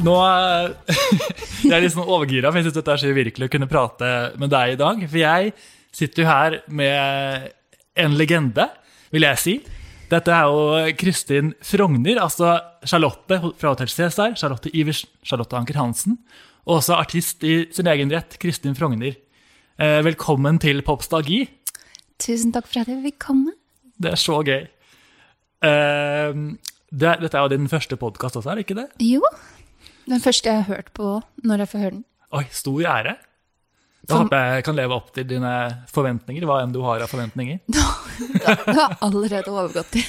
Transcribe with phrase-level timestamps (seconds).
[0.00, 0.14] Nå
[1.70, 4.08] Jeg er litt sånn overgira, for jeg syns dette er så uvirkelig å kunne prate
[4.40, 5.02] med deg i dag.
[5.04, 5.52] For jeg
[5.94, 7.50] sitter jo her med
[8.00, 8.66] en legende,
[9.12, 9.54] vil jeg si.
[10.10, 14.32] Dette er jo Kristin Frogner, altså Charlotte fra Hotell Cæsar.
[14.34, 16.16] Charlotte Iversen, Charlotte Anker Hansen.
[16.66, 19.14] Og også artist i sin egen rett, Kristin Frogner.
[19.78, 21.44] Eh, velkommen til Popstalgi.
[22.18, 23.54] Tusen takk for at jeg fikk komme.
[24.02, 24.66] Det er så gøy.
[25.70, 26.42] Eh,
[26.90, 28.88] dette er jo din første podkast også, er det ikke det?
[29.06, 29.22] Jo.
[30.10, 32.04] Den første jeg har hørt på når jeg får høre den.
[32.34, 33.14] Oi, stor ære.
[34.10, 35.52] Da håper jeg kan leve opp til dine
[35.92, 36.44] forventninger.
[36.48, 37.60] Hva enn du har av forventninger.
[37.70, 40.02] Du har allerede overgått det.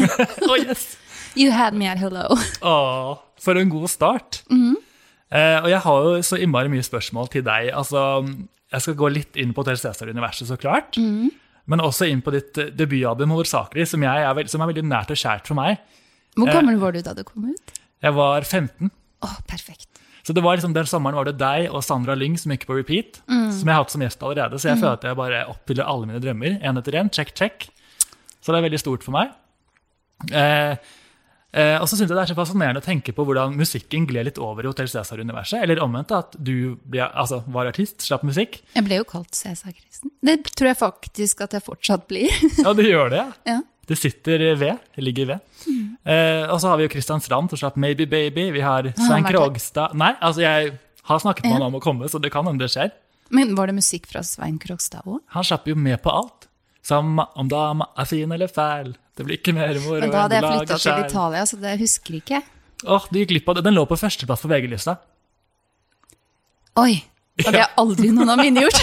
[0.43, 0.97] Oh, yes.
[1.37, 2.25] You had me at hello.
[2.61, 4.41] Åh, for en god start.
[4.51, 7.70] eh, og jeg har jo så innmari mye spørsmål til deg.
[7.77, 8.01] Altså,
[8.73, 10.99] jeg skal gå litt inn på Hotell Cæsar-universet, så klart.
[11.71, 15.21] Men også inn på ditt eh, debutalbum hovedsakelig, som, er, som er veldig nært og
[15.23, 15.79] kjært for meg.
[16.35, 16.55] Hvor Eh.
[16.57, 17.73] gammel var du da du kom ut?
[18.01, 18.91] Jeg var 15.
[19.21, 19.87] Å, perfekt.
[20.23, 22.77] Så det var liksom Den sommeren var det deg og Sandra Lyng som gikk på
[22.77, 23.21] repeat.
[23.27, 24.59] Som jeg har hatt som gjest allerede.
[24.61, 26.59] Så jeg føler at jeg bare oppfyller alle mine drømmer.
[26.61, 27.69] En etter en, Check, check.
[28.41, 29.33] Så det er veldig stort for meg.
[30.33, 30.75] Eh,
[31.57, 34.29] eh, og så syns jeg det er så fascinerende å tenke på hvordan musikken gled
[34.29, 35.61] litt over i Hotell Cæsar-universet.
[35.65, 38.61] Eller omvendt, at du ble, altså, var artist, slapp musikk.
[38.77, 40.13] Jeg ble jo kalt Cæsar-kristen.
[40.25, 42.29] Det tror jeg faktisk at jeg fortsatt blir.
[42.61, 43.25] Ja, du gjør det.
[43.25, 43.29] ja.
[43.55, 43.61] ja.
[43.90, 44.77] Det sitter ved.
[44.96, 45.40] Det ligger ved.
[46.05, 48.49] Eh, og så har vi jo Kristian Strand som slapp Maybe Baby.
[48.55, 49.26] Vi har Svein?
[49.27, 50.71] Krogstad Nei, altså jeg
[51.10, 52.93] har snakket med han om å komme, så det kan hende det skjer.
[53.32, 55.21] Men var det musikk fra Svein Krogstad òg?
[55.35, 56.48] Han slapp jo med på alt.
[56.85, 58.96] Samme om dama er fin eller fæl.
[59.18, 61.05] Det blir ikke mer moro Men da hadde jeg enn flytta til.
[61.05, 62.41] Italia, så det husker jeg ikke.
[62.90, 63.66] Åh, du gikk glipp av det.
[63.68, 64.97] Den lå på førsteplass på VG-lista.
[66.81, 67.03] Oi!
[67.38, 68.79] Det hadde jeg aldri noen av mine gjort.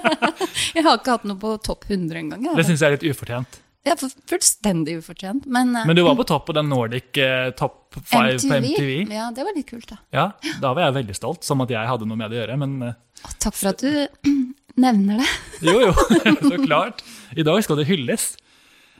[0.76, 2.50] jeg har ikke hatt noe på topp 100 engang.
[2.58, 3.60] Det syns jeg er litt ufortjent.
[3.82, 5.46] Er fullstendig ufortjent.
[5.50, 9.10] Men, eh, Men du var på topp på den Nordic eh, Top 5 på MTV.
[9.10, 9.98] Ja, det var litt kult, da.
[10.14, 10.30] Ja,
[10.62, 12.58] Da var jeg veldig stolt, som at jeg hadde noe med det å gjøre.
[12.62, 14.30] Men eh, Å, takk for at du
[14.86, 15.30] nevner det.
[15.66, 15.94] jo, jo,
[16.52, 17.02] så klart.
[17.34, 18.36] I dag skal det hylles.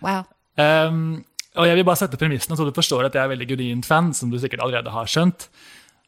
[0.03, 0.27] Wow.
[0.59, 1.23] Um,
[1.55, 4.11] og jeg vil bare sette premissene, så du forstår at jeg er veldig genuint fan,
[4.17, 5.47] som du sikkert allerede har skjønt.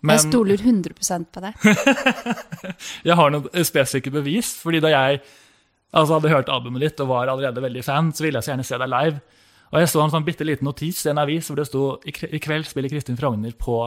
[0.05, 1.55] Men Jeg stoler 100 på deg.
[3.09, 5.23] jeg har noen spesifikke bevis, fordi da jeg
[5.94, 8.66] altså, hadde hørt albumet ditt og var allerede veldig fan, så ville jeg så gjerne
[8.69, 9.21] se deg live.
[9.75, 12.38] Og jeg så en sånn bitte liten notis i en avis hvor det sto i
[12.43, 13.78] kveld spiller Kristin Frogner på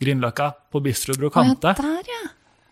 [0.00, 1.72] Grünerløkka på Bistro Brokante.
[1.72, 2.28] ja, der, ja.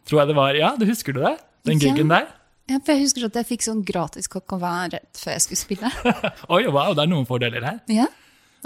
[0.09, 0.55] Tror jeg det var.
[0.57, 1.37] Ja, du husker du det?
[1.69, 1.93] Den Ja.
[1.93, 2.27] gigen der?
[2.69, 2.79] ja.
[2.85, 5.61] For jeg husker at jeg fikk sånn gratis kokk au vin rett før jeg skulle
[5.63, 5.91] spille.
[6.55, 7.79] Oi, wow, det er noen fordeler her.
[7.89, 8.07] Ja.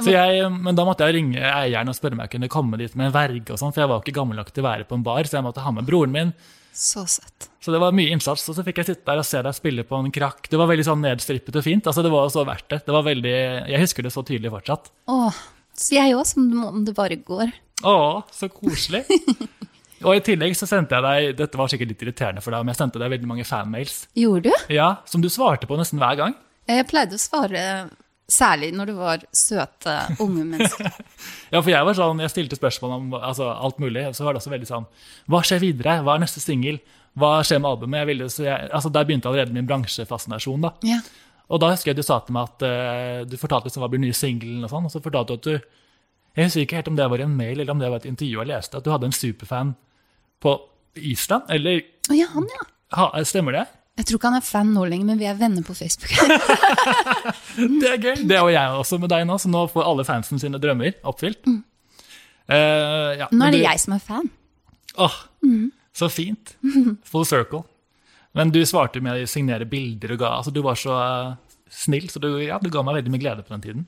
[0.00, 2.94] Så jeg, men da måtte jeg ringe eieren og spørre om jeg kunne komme dit
[2.96, 4.96] med en verge, og sånn, for jeg var ikke gammel nok til å være på
[4.96, 6.30] en bar, så jeg måtte ha med broren min.
[6.72, 7.48] Så søtt.
[7.62, 9.84] Så det var mye innsats, og så fikk jeg sitte der og se deg spille
[9.86, 10.48] på en krakk.
[10.50, 11.86] Det var veldig sånn nedstrippet og fint.
[11.86, 12.80] altså Det var så verdt det.
[12.86, 13.34] Det var veldig,
[13.70, 14.88] Jeg husker det så tydelig fortsatt.
[15.12, 15.42] Åh,
[15.76, 17.52] så jeg òg, som om det bare går.
[17.84, 17.96] Å,
[18.32, 19.04] så koselig.
[20.06, 22.72] Og i tillegg så sendte jeg deg Dette var sikkert litt irriterende for deg, men
[22.74, 24.00] jeg sendte deg veldig mange fanmails.
[24.18, 24.72] Gjorde du?
[24.74, 26.34] Ja, Som du svarte på nesten hver gang.
[26.66, 27.62] Jeg pleide å svare
[28.32, 30.90] særlig når du var søte, unge mennesker.
[31.52, 34.06] Ja, for jeg var sånn, jeg stilte spørsmål om altså, alt mulig.
[34.16, 34.86] Så var det også veldig sånn
[35.28, 35.98] Hva skjer videre?
[36.00, 36.78] Hva er neste singel?
[37.18, 38.06] Hva skjer med albumet?
[38.08, 40.64] Ville, så jeg, altså, der begynte allerede min bransjefascinasjon.
[40.64, 40.72] da.
[40.88, 41.02] Ja.
[41.52, 44.00] Og da husker jeg du sa til meg at uh, du fortalte liksom hva blir
[44.00, 45.80] nye singelen, og sånn, og så fortalte du at du
[46.32, 48.08] Jeg husker ikke helt om det var i en mail eller om det var et
[48.08, 49.74] intervju jeg leste, at du hadde en superfan
[50.40, 50.54] på
[50.96, 51.44] Island.
[51.52, 52.64] Eller ja, han, ja.
[52.96, 53.66] ha, stemmer det?
[54.00, 56.12] Jeg tror ikke han er fan nå lenger, men vi er venner på Facebook.
[57.82, 58.22] Det er gøy.
[58.24, 60.94] Det er jo jeg også med deg nå, så nå får alle fansen sine drømmer
[61.10, 61.44] oppfylt.
[62.48, 64.30] Eh, ja, Nå er det du- jeg som er fan.
[64.96, 65.18] Åh,
[65.96, 66.54] så fint.
[67.12, 67.62] Full circle.
[68.34, 71.34] Men du svarte med å signere bilder og ga altså Du var så eh,
[71.68, 73.84] snill, så du, ja, du ga meg veldig mye glede på den tiden.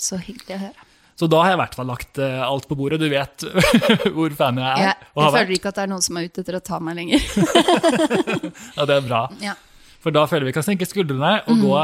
[0.00, 0.88] Så hyggelig å høre.
[1.22, 2.98] Så da har jeg i hvert fall lagt eh, alt på bordet.
[2.98, 3.44] Du vet
[4.16, 4.96] hvor fan jeg er.
[5.14, 6.80] Og jeg har føler ikke at det er noen som er ute etter å ta
[6.82, 7.22] meg lenger.
[8.76, 9.20] Ja, det er bra.
[9.42, 9.54] Ja.
[10.02, 11.62] For da føler vi kan senke skuldrene og Mm.
[11.62, 11.76] gå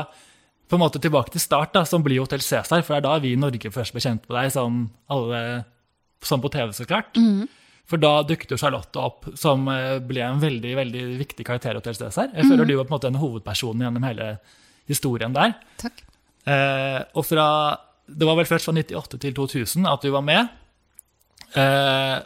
[0.68, 2.82] på en måte tilbake til start, da, som blir Hotell Cæsar.
[2.84, 5.64] For det er da vi i Norge først ble kjent med deg, som alle
[6.20, 7.14] som på TV, så klart.
[7.16, 7.46] Mm.
[7.88, 11.78] For da dukket jo Charlotte opp, som eh, ble en veldig veldig viktig karakter i
[11.80, 12.34] Hotell Cæsar.
[12.34, 12.50] Jeg Mm.
[12.50, 14.38] føler du var på en måte en hovedperson gjennom hele
[14.90, 15.54] historien der.
[15.78, 16.02] Takk.
[16.44, 17.46] Eh, og fra,
[18.08, 20.48] det var vel først fra 98 til 2000 at du var med.
[21.54, 22.18] Eh,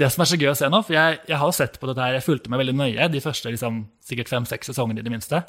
[0.00, 1.86] det som er så gøy å se nå, for jeg, jeg har jo sett på
[1.86, 5.12] dette her, jeg fulgte meg veldig nøye de første liksom, sikkert fem-seks sesongene i det
[5.14, 5.44] minste.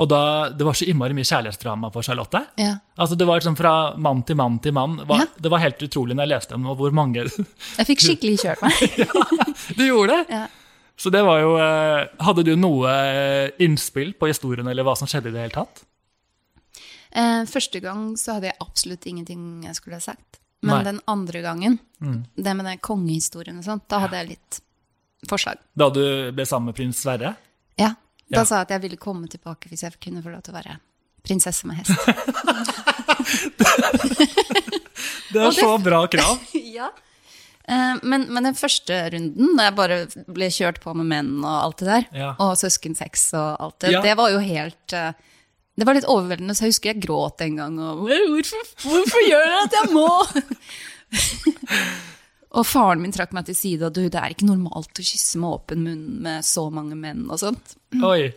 [0.00, 0.20] Og da,
[0.56, 2.40] Det var så innmari mye kjærlighetsdrama for Charlotte.
[2.56, 2.78] Ja.
[2.96, 4.96] Altså Det var liksom fra mann til mann til mann.
[5.02, 5.26] Det var, Ja.
[5.36, 7.26] det var helt utrolig når jeg leste om hvor mange
[7.78, 8.72] Jeg fikk skikkelig kjørt meg.
[9.78, 10.24] Du gjorde det!
[10.32, 10.46] Ja.
[10.96, 15.08] Så det var jo eh, Hadde du noe eh, innspill på historien eller hva som
[15.10, 15.84] skjedde i det hele tatt?
[17.14, 20.38] Eh, første gang så hadde jeg absolutt ingenting jeg skulle ha sagt.
[20.62, 20.84] Men Nei.
[20.92, 22.24] den andre gangen, Mm.
[22.36, 24.60] det med den kongehistorien og sånt, da hadde jeg litt
[25.28, 25.58] forslag.
[25.76, 27.36] Da du ble sammen med prins Sverre?
[27.78, 27.94] Ja.
[28.30, 28.44] Da Ja.
[28.44, 30.78] sa jeg at jeg ville komme tilbake hvis jeg kunne få lov til å være
[31.22, 31.90] prinsesse med hest.
[35.32, 36.38] Det er det- så bra krav!
[36.52, 36.90] ja.
[37.64, 39.98] Eh, men, men den første runden, da jeg bare
[40.34, 42.30] ble kjørt på med menn og alt det der, Ja.
[42.38, 44.00] og søskensex og alt det, Ja.
[44.02, 45.12] det var jo helt eh,
[45.72, 47.78] Det var litt overveldende, så jeg husker jeg gråt en gang.
[47.80, 50.08] Og, hvorfor, hvorfor gjør jeg at jeg må?
[52.60, 55.40] og faren min trakk meg til side, og du, det er ikke normalt å kysse
[55.40, 57.76] med åpen munn med så mange menn og sånt.
[58.04, 58.28] Oi.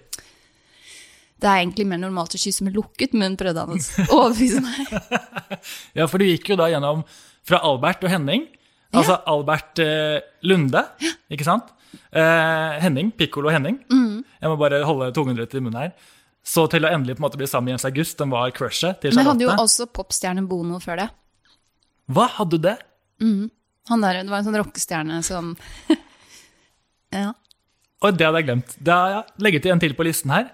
[1.35, 5.59] Det er egentlig mer normalt å kysse med lukket munn, prøvde han å overbevise meg.
[5.97, 7.03] Ja, for du gikk jo da gjennom
[7.45, 8.47] fra Albert og Henning.
[8.95, 10.85] Altså Albert eh, Lunde,
[11.27, 11.73] ikke sant?
[12.15, 13.81] Eh, Henning, Piccolo Henning.
[13.91, 14.23] Mm.
[14.23, 16.13] Jeg må bare holde tungen rett i munnen her.
[16.45, 19.00] Så til å endelig på en måte bli sammen med Jens August, den var crushet
[19.01, 21.07] til Men jeg hadde jo også popstjernen Bono før det.
[22.13, 22.75] Hva hadde du det?
[23.89, 25.56] Han der, det var en sånn rockestjerne som
[27.15, 27.31] Ja.
[28.03, 28.74] Og det hadde jeg glemt.
[28.77, 30.50] Det har jeg legget en til på listen her.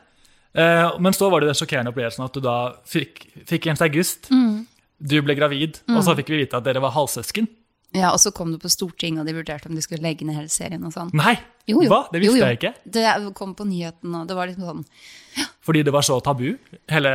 [0.53, 2.57] Eh, men så var det den sjokkerende opplevelsen at du da
[2.88, 4.29] fikk, fikk Jens August.
[4.31, 4.67] Mm.
[5.01, 7.47] Du ble gravid, og så fikk vi vite at dere var halvsøsken.
[7.93, 10.38] Ja, og så kom du på Stortinget, og de vurderte om de skulle legge ned
[10.38, 11.11] hele serien og sånn.
[11.17, 11.35] Nei!
[11.67, 11.89] Jo, jo.
[11.91, 12.05] Hva?
[12.11, 12.71] Det visste Jo, jeg ikke.
[12.97, 13.03] Det
[13.38, 16.47] kom på nyheten, og det var liksom sånn Fordi det var så tabu,
[16.89, 17.11] hele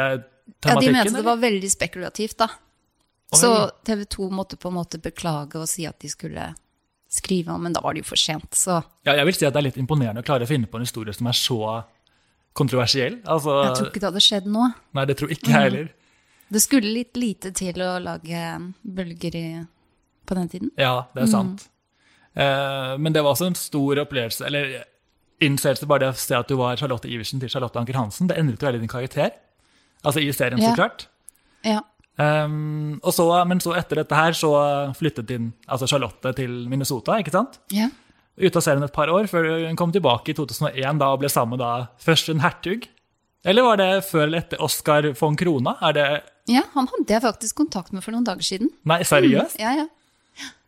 [0.63, 0.69] tematikken?
[0.71, 2.51] Ja, de mente mente det var veldig spekulativt, da.
[3.33, 3.41] Oi.
[3.41, 3.51] Så
[3.89, 6.53] TV 2 måtte på en måte beklage og si at de skulle
[7.11, 9.55] skrive om, men da var det jo for sent, så Ja, jeg vil si at
[9.55, 11.61] det er litt imponerende å klare å finne på en historie som er så
[12.57, 13.21] kontroversiell.
[13.29, 14.67] Altså, jeg tror ikke det hadde skjedd nå.
[14.97, 15.89] Nei, det tror ikke jeg heller.
[16.53, 18.43] Det skulle litt lite til å lage
[18.83, 19.47] bølger i,
[20.27, 20.71] på den tiden.
[20.81, 21.69] Ja, det er sant.
[22.37, 24.85] Eh, men det var også en stor opplevelse, eller
[25.41, 28.29] innseelse bare det å se at du var Charlotte Iversen til Charlotte Anker Hansen.
[28.31, 29.31] Det endret jo veldig din karakter.
[30.05, 30.75] Altså i serien, så Ja.
[30.77, 31.07] klart.
[31.65, 31.81] Ja.
[32.19, 34.51] Um, og så, men så etter dette her så
[34.97, 37.59] flyttet din, altså Charlotte til Minnesota, ikke sant?
[37.73, 37.89] ja.
[38.39, 41.29] Ute av serien et par år, før hun kom tilbake i 2001 da, og ble
[41.33, 42.85] sammen da, først en hertug.
[43.49, 45.73] Eller var det før eller etter Oscar von Krona?
[45.81, 48.69] Er det Ja, han hadde jeg faktisk kontakt med for noen dager siden.
[48.85, 49.57] Nei, seriøst?
[49.59, 49.87] Ja, ja.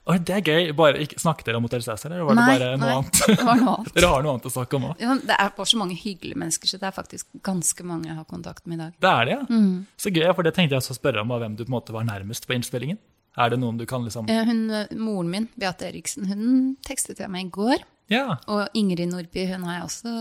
[0.09, 0.71] Oi, det er gøy.
[0.73, 3.19] Bare, ikke, snakket dere om Hotell Cæsar, eller var Nei, det bare noe nei, annet?
[3.29, 3.91] det var noe annet.
[3.99, 5.03] dere har noe annet å snakke om òg?
[5.05, 8.17] Ja, det er bare så mange hyggelige mennesker, så det er faktisk ganske mange jeg
[8.17, 8.95] har kontakt med i dag.
[9.05, 9.43] Det er det, ja.
[9.53, 9.75] Mm.
[10.01, 11.77] Så gøy, for det tenkte jeg også å spørre om, var hvem du på en
[11.77, 12.97] måte var nærmest på innspillingen.
[13.39, 17.21] Er det noen du kan liksom Eh, Hun, eh, moren min, Beate Eriksen, hun tekstet
[17.21, 17.85] jeg meg i går.
[18.11, 20.15] Ja, Og Ingrid Nordby, hun har jeg også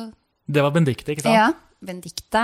[0.48, 1.36] det var Benedicte, ikke sant?
[1.36, 1.48] Ja.
[1.84, 2.40] Benedicte.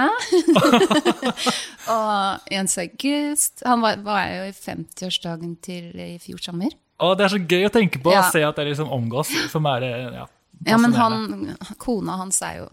[1.94, 3.63] og Jens August.
[3.66, 6.74] Han var, var jo i 50-årsdagen til i fjor sommer.
[7.00, 8.22] Å, det er så gøy å tenke på, Ja.
[8.22, 10.28] å se at det liksom omgås, som er eh, ja,
[10.66, 12.68] Ja, men han, kona hans er jo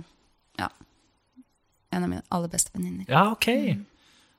[0.59, 0.69] ja,
[1.93, 3.07] en av mine aller beste venninner.
[3.09, 3.49] Ja, ok.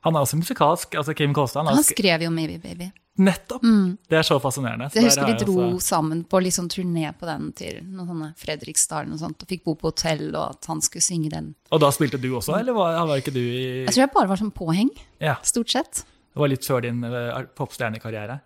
[0.02, 1.66] Han er også musikalsk, altså Kim Kolstad.
[1.66, 2.92] Han Han skrev jo 'Maybe Baby'.
[3.18, 3.60] nettopp!
[4.08, 4.88] Det er så fascinerende.
[4.90, 8.34] Så Jeg husker vi dro også- sammen på liksom turné på den til noen sånne
[8.36, 11.54] Fredriksdalen og sånt, og fikk bo på hotell, og at han skulle synge den.
[11.70, 14.28] Og da spilte du også, eller var, var ikke du i Jeg tror jeg bare
[14.28, 14.90] var som påheng,
[15.20, 15.92] Ja, stort sett.
[16.34, 18.40] det var litt før din uh, popstjernekarriere.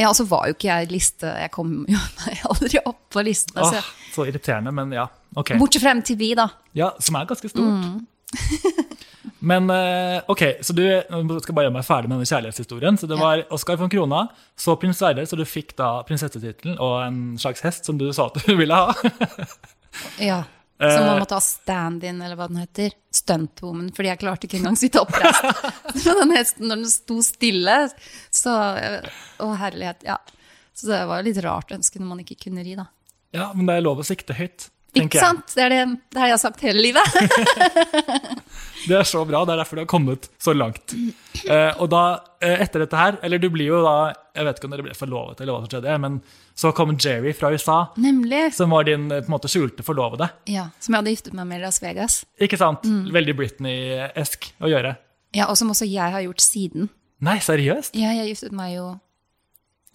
[0.00, 2.00] Ja, så var jo ikke jeg liste Jeg kom jo
[2.50, 3.62] aldri opp på listene.
[3.62, 5.06] Åh, Så, så irriterende, men ja.
[5.38, 5.54] ok.
[5.60, 6.48] bortsett fra MTV, da.
[6.74, 7.86] Ja, Som er ganske stort.
[7.86, 8.02] Mm.
[9.44, 10.82] Men eh, ok, så du
[11.44, 12.96] skal bare gjøre meg ferdig med denne kjærlighetshistorien.
[12.96, 14.22] Så det var Oscar von Krona,
[14.56, 18.30] så prins Sverre, så du fikk da prinsessetittelen og en slags hest som du sa
[18.30, 18.94] at du ville ha.
[20.30, 20.40] Ja.
[20.80, 21.06] Som Eh.
[21.06, 22.94] man måtte ha stand-in, eller hva den heter.
[23.14, 25.44] Stuntwoman, fordi jeg klarte ikke engang sitte oppreist.
[26.02, 27.76] Så den hesten, når den sto stille,
[28.34, 28.54] så
[29.38, 30.02] Å, herlighet.
[30.02, 30.18] Ja.
[30.74, 32.88] Så det var litt rart ønske når man ikke kunne ri, da.
[33.34, 35.46] Ja, men det er lov å sikte høyt, Ikke sant?
[35.54, 35.80] Det er det,
[36.14, 37.04] det har jeg sagt hele livet.
[38.84, 40.92] Det er så bra, det er derfor du har kommet så langt.
[41.48, 42.00] Eh, og da,
[42.44, 43.94] eh, etter dette her, eller du blir jo da
[44.36, 46.18] Jeg vet ikke om dere ble forlovet, eller hva som skjedde, men
[46.58, 48.52] så kom Jerry fra USA, Nemlig.
[48.58, 50.28] som var din eh, på en måte skjulte forlovede.
[50.52, 52.18] Ja, Som jeg hadde giftet meg med i Las Vegas.
[52.44, 52.84] Ikke sant?
[52.84, 53.08] Mm.
[53.14, 54.96] Veldig Britney-esk å gjøre.
[55.32, 56.90] Ja, Og som også jeg har gjort siden.
[57.24, 57.96] Nei, seriøst?
[57.96, 58.90] Ja, jeg giftet meg jo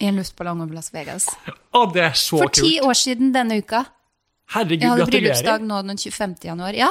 [0.00, 1.28] i en luftballong over Las Vegas.
[1.46, 2.64] Å, det er så For kult!
[2.64, 3.84] ti år siden denne uka.
[4.54, 5.26] Herregud, Jeg hadde gratulerer.
[5.30, 6.34] bryllupsdag nå den 25.
[6.50, 6.74] januar.
[6.78, 6.88] Ja,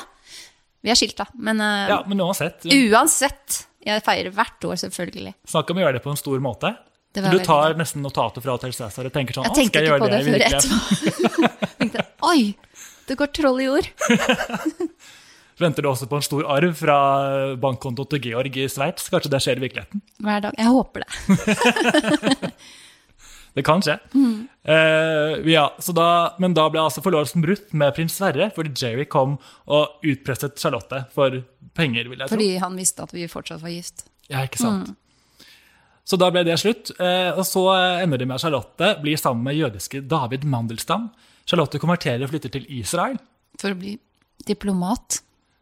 [0.85, 1.25] vi er skilt, da.
[1.35, 3.65] Men uh, Ja, men uansett, uansett.
[3.85, 5.33] Jeg feirer hvert år, selvfølgelig.
[5.47, 6.73] snakk om å gjøre det på en stor måte.
[7.15, 9.95] Du veldig tar nesten notater fra Hotel Cæsar og tenker sånn Jeg «Å, tenkte ikke
[9.97, 11.69] på det det før etterpå.
[11.79, 12.41] tenkte, Oi,
[13.09, 13.87] det går troll i jord.
[15.59, 16.99] Venter du også på en stor arv fra
[17.59, 19.09] bankkonto til Georg i Sveits?
[19.11, 20.03] Kanskje det skjer i virkeligheten?
[20.23, 20.53] Hver dag.
[20.55, 22.51] Jeg håper det.
[23.59, 23.97] Det kan skje.
[24.63, 26.07] Eh, ja, så da,
[26.39, 29.35] men da ble altså forlovelsen brutt med prins Sverre, fordi Jerry kom
[29.67, 31.41] og utpresset Charlotte for
[31.75, 32.07] penger.
[32.07, 32.37] vil jeg tro.
[32.37, 34.05] Fordi han visste at vi fortsatt var gift.
[34.31, 34.93] Ja, ikke sant?
[36.07, 36.93] Så da ble det slutt.
[36.97, 37.67] Uh, og så
[38.01, 41.09] ender det med at Charlotte blir sammen med jødiske David Mandelstam.
[41.49, 43.19] Charlotte konverterer og flytter til Israel.
[43.59, 43.97] For å bli
[44.47, 45.19] diplomat.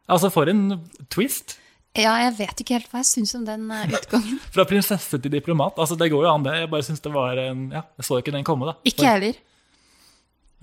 [0.07, 1.57] Altså, for en twist.
[1.97, 4.39] Ja, jeg vet ikke helt hva jeg syns om den eh, utgangen.
[4.55, 5.77] Fra prinsesse til diplomat.
[5.81, 6.55] Altså, det går jo an, det.
[6.61, 8.77] Jeg bare synes det var en, ja, jeg så ikke den komme, da.
[8.87, 9.39] Ikke jeg heller.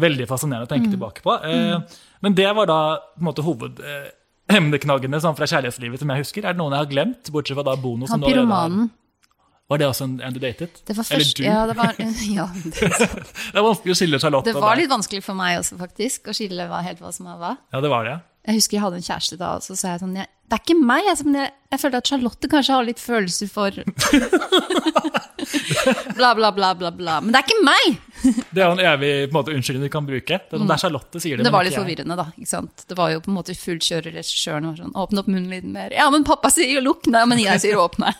[0.05, 1.37] Veldig fascinerende å tenke tilbake på.
[1.47, 2.81] Eh, Men det var da
[3.15, 6.47] på en måte hovedemneknaggene Eh, sånn fra kjærlighetslivet som jeg husker.
[6.49, 7.31] Er det noen jeg har glemt?
[7.35, 8.09] Bortsett fra da Bono.
[8.11, 8.91] Han pyromanen.
[9.71, 10.83] Var det også en, en du datet?
[10.85, 11.45] Det var Eller først, du?
[11.47, 11.95] ja, det var,
[12.39, 12.91] ja, det,
[13.55, 16.35] Det er vanskelig å skille Charlotte det var litt vanskelig for meg også, faktisk, å
[16.37, 17.53] skille hva, helt hva som var hva.
[17.73, 18.19] Ja, det var det.
[18.45, 20.63] Jeg husker jeg hadde en kjæreste da, og så sa jeg sånn jeg, Det er
[20.65, 21.07] ikke meg.
[21.09, 23.79] Jeg, men jeg, jeg føler at Charlotte kanskje har litt følelser for
[26.15, 27.21] Bla, bla, bla, bla, bla.
[27.21, 27.97] Men det er ikke meg!
[28.55, 30.39] Det er jo en evig på en måte, unnskyldning du kan bruke.
[30.39, 31.49] Det er, sånn, er Charlotte sier det, Mm.
[31.49, 32.27] Det var litt forvirrende, da.
[32.33, 32.85] ikke sant?
[32.89, 35.51] Det var jo på en måte fullkjører, kjør, og regissøren var sånn Åpne opp munnen
[35.53, 35.93] litt mer.
[35.97, 38.13] Ja, men pappa sier jo lukk, nei, men jeg sier åpne.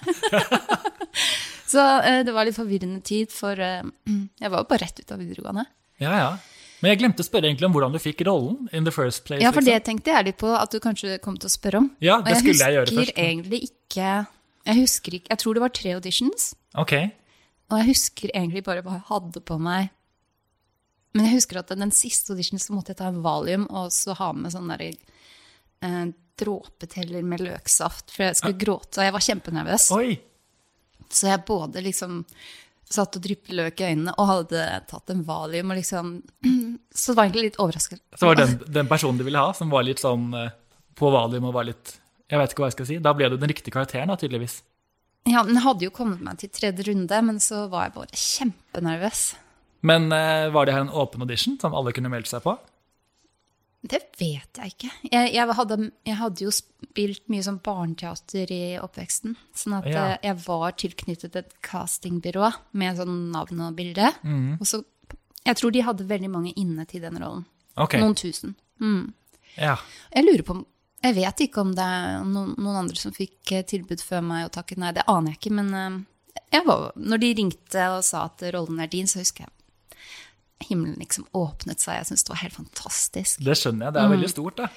[1.73, 3.81] så eh, det var litt forvirrende tid, for eh,
[4.43, 5.65] jeg var jo bare rett ut av videregående.
[6.03, 6.31] Ja, ja.
[6.85, 9.41] Men jeg glemte å spørre egentlig om hvordan du fikk rollen in the first place.
[9.41, 9.87] Ja, for det liksom.
[9.89, 11.87] tenkte jeg litt på at du kanskje kom til å spørre om.
[12.05, 13.21] Ja, Og det skulle jeg gjøre husker først.
[13.25, 14.09] egentlig ikke
[14.65, 16.51] Jeg husker ikke Jeg tror det var tre auditions.
[16.77, 16.93] Ok.
[17.73, 19.89] Og jeg husker egentlig bare hva jeg hadde på meg.
[21.15, 24.17] Men jeg husker at den siste auditionen så måtte jeg ta en valium og så
[24.19, 26.05] ha med sånn der eh,
[26.37, 28.99] dråpeteller med løksaft, for jeg skulle gråte.
[28.99, 29.89] Og jeg var kjempenervøs.
[29.97, 30.19] Oi!
[31.09, 32.25] Så jeg både liksom
[32.91, 36.11] satt og dryppet løk i øynene og hadde tatt en valium og liksom
[36.95, 38.03] Så det var egentlig litt overraskende.
[38.15, 40.53] Så var det den, den personen du ville ha, som var litt sånn eh,
[40.95, 41.97] på valium og var litt
[42.31, 42.99] Jeg vet ikke hva jeg skal si.
[43.03, 44.61] Da ble du den riktige karakteren, da, tydeligvis.
[45.29, 49.25] Ja, den hadde jo kommet meg til tredje runde, men så var jeg bare kjempenervøs.
[49.85, 52.55] Men eh, var det her en åpen audition som alle kunne meldt seg på?
[53.85, 54.91] Det vet jeg ikke.
[55.13, 55.77] Jeg, jeg, hadde,
[56.09, 59.35] jeg hadde jo spilt mye sånn barneteater i oppveksten.
[59.53, 60.05] Sånn at Ja.
[60.15, 62.49] eh, jeg var tilknyttet et castingbyrå
[62.81, 64.09] med sånn navn og bilde.
[64.25, 64.55] Mm.
[64.57, 64.81] Og så,
[65.47, 67.45] jeg tror de hadde veldig mange inne til den rollen.
[67.77, 68.01] Okay.
[68.01, 68.55] Noen tusen.
[69.59, 69.77] Ja.
[70.15, 70.65] Jeg lurer på
[71.05, 74.47] Jeg vet ikke om det er noen, noen andre som fikk eh, tilbud før meg
[74.47, 74.93] og takket nei.
[74.97, 75.99] Det aner jeg ikke, men eh,
[76.55, 79.51] jeg var, når de ringte og sa at rollen er din, så husker jeg
[80.71, 81.99] himmelen liksom åpnet seg.
[81.99, 83.43] Jeg syns det var helt fantastisk.
[83.45, 83.95] Det skjønner jeg.
[83.95, 84.15] Det er Mm.
[84.17, 84.69] veldig stort, da.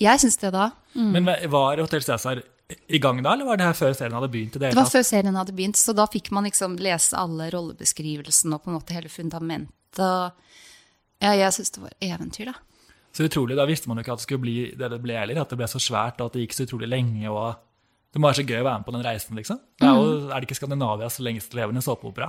[0.00, 0.70] Jeg syns det da.
[0.94, 2.42] Men var Hotell Cæsar
[2.88, 4.56] i gang da, eller var det her før serien hadde begynt?
[4.58, 8.56] det Det var før serien hadde begynt, så da fikk man liksom lese alle rollebeskrivelsene
[8.56, 10.32] og på en måte hele fundamentet.
[11.22, 12.56] Ja, jeg syns det var eventyr, da.
[13.16, 15.38] Så utrolig, Da visste man jo ikke at det skulle bli det det ble heller.
[15.40, 17.30] At det ble så svært og at det gikk så utrolig lenge.
[17.30, 17.54] og
[18.12, 19.62] Det må være så gøy å være med på den reisen, liksom.
[19.80, 22.28] Det er, jo, er det ikke Skandinavias lengstlevende såpeopera?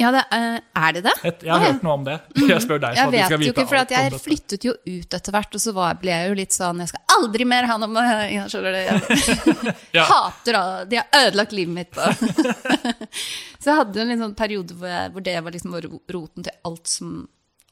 [0.00, 1.12] Ja, det, er, er det det?
[1.28, 1.72] Et- Jeg har ah, ja.
[1.74, 2.14] hørt noe om det.
[2.40, 2.96] Jeg spør deg.
[2.96, 6.14] Jeg vet jo ikke, for jeg flyttet jo ut etter hvert, og så var, ble
[6.14, 8.80] jeg jo litt sånn Jeg skal aldri mer ha noe med Skjønner du?
[8.80, 10.06] Jeg Ja.
[10.08, 10.62] hater det.
[10.94, 12.00] De har ødelagt livet mitt.
[13.60, 15.76] Så jeg hadde en sånn periode hvor, jeg, hvor det var liksom
[16.16, 17.18] roten til alt som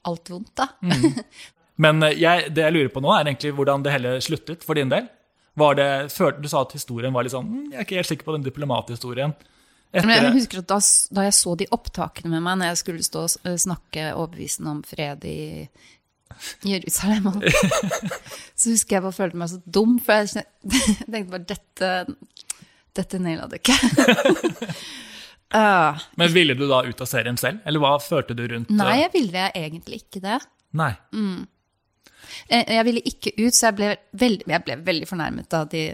[0.09, 0.69] Alt vondt, da.
[1.83, 4.79] Men eh, jeg, det jeg lurer på nå, er egentlig hvordan det hele sluttet for
[4.79, 5.09] din del.
[5.59, 5.89] Var det,
[6.39, 8.45] du sa at historien var litt sånn mm, Jeg er ikke helt sikker på den
[8.47, 9.35] diplomathistorien.
[9.97, 10.79] Men jeg husker at da,
[11.17, 14.75] da jeg så de opptakene med meg når jeg skulle stå og eh, snakke overbevisende
[14.75, 15.39] om fred i
[16.69, 17.31] Jerusalem,
[18.59, 20.45] så husker jeg bare følte meg så dum, for jeg
[21.13, 21.93] tenkte bare dette,
[22.99, 23.79] dette naila det ikke.
[25.57, 28.91] uh, men ville du da ut av serien selv, eller hva følte du rundt nei,
[28.93, 30.43] eh, jeg ville egentlig ikke det.
[30.79, 30.93] Nei.
[32.53, 35.87] Jeg, jeg ville ikke ut, så jeg ble veldig, jeg ble veldig fornærmet da de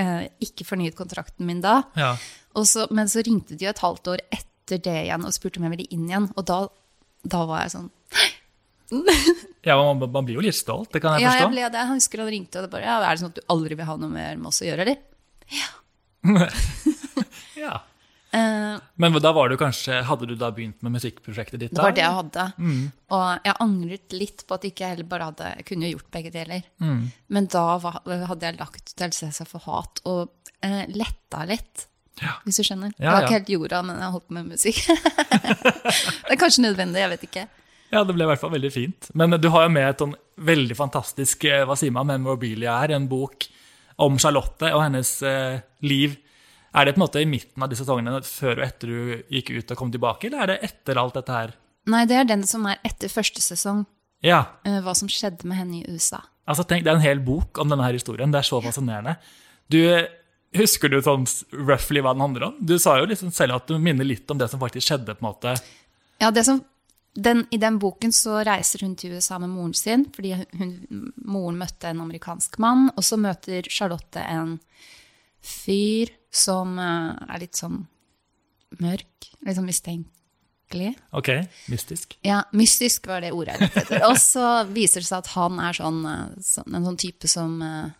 [0.00, 1.82] eh, ikke fornyet kontrakten min da.
[1.98, 2.14] Ja.
[2.58, 5.66] Og så, men så ringte de et halvt år etter det igjen og spurte om
[5.68, 6.28] jeg ville inn igjen.
[6.36, 6.62] Og da,
[7.24, 7.88] da var jeg sånn
[9.68, 11.76] ja man, man blir jo litt stolt, det kan jeg Ja, jeg ble det.
[11.76, 13.88] Jeg husker han ringte, og det bare ja, Er det sånn at du aldri vil
[13.88, 15.04] ha noe mer med oss å gjøre, eller?
[15.58, 15.68] Ja.
[17.56, 17.74] Ja.
[18.30, 21.72] Eh, Men da var du kanskje, hadde du da begynt med musikkprosjektet ditt?
[21.72, 21.86] det da?
[21.86, 22.46] var det jeg hadde.
[23.16, 26.66] Og jeg angret litt på at ikke jeg heller bare hadde kunne gjort begge deler.
[27.28, 31.88] Men da var, hadde jeg lagt til Cæsar for hat, og eh, letta litt.
[32.18, 32.34] Ja.
[32.42, 32.90] Hvis du skjønner.
[32.96, 33.26] Ja, det var ja.
[33.26, 34.80] ikke helt jorda, men jeg har holdt på med musikk.
[36.26, 37.44] det er kanskje nødvendig, jeg vet ikke.
[37.88, 39.10] Ja, det ble i hvert fall veldig fint.
[39.16, 40.16] Men du har jo med et sånn
[40.48, 43.48] veldig fantastisk eh, hva sier man, Memorabilia er, en bok
[44.04, 46.18] om Charlotte og hennes eh, liv.
[46.74, 49.54] Er det på en måte i midten av disse sesongene, før og etter du gikk
[49.56, 51.54] ut og kom tilbake, eller er det etter alt dette her?
[51.88, 53.86] Nei, det er den som er etter første sesong.
[54.24, 56.20] Ja, eh, hva som skjedde med henne i USA.
[56.48, 58.32] Altså, tenk, Det er en hel bok om denne her historien.
[58.32, 59.16] Det er så fascinerende.
[59.68, 59.80] Du,
[60.56, 62.54] Husker du sånn roughly hva den handler om?
[62.64, 65.14] Du sa jo liksom selv at du minner litt om det som faktisk skjedde.
[65.14, 65.52] på en måte.
[66.22, 66.62] Ja, det som,
[67.12, 70.72] den, I den boken så reiser hun til USA med moren sin, fordi hun,
[71.20, 72.88] moren møtte en amerikansk mann.
[72.96, 74.56] Og så møter Charlotte en
[75.44, 77.82] fyr som eh, er litt sånn
[78.82, 80.94] mørk, litt sånn mistenkelig.
[81.16, 81.30] Ok,
[81.72, 82.18] mystisk.
[82.26, 84.06] Ja, mystisk var det ordet jeg lette etter.
[84.10, 87.60] Og så viser det seg at han er sånn, eh, sånn, en sånn type som
[87.64, 87.94] eh,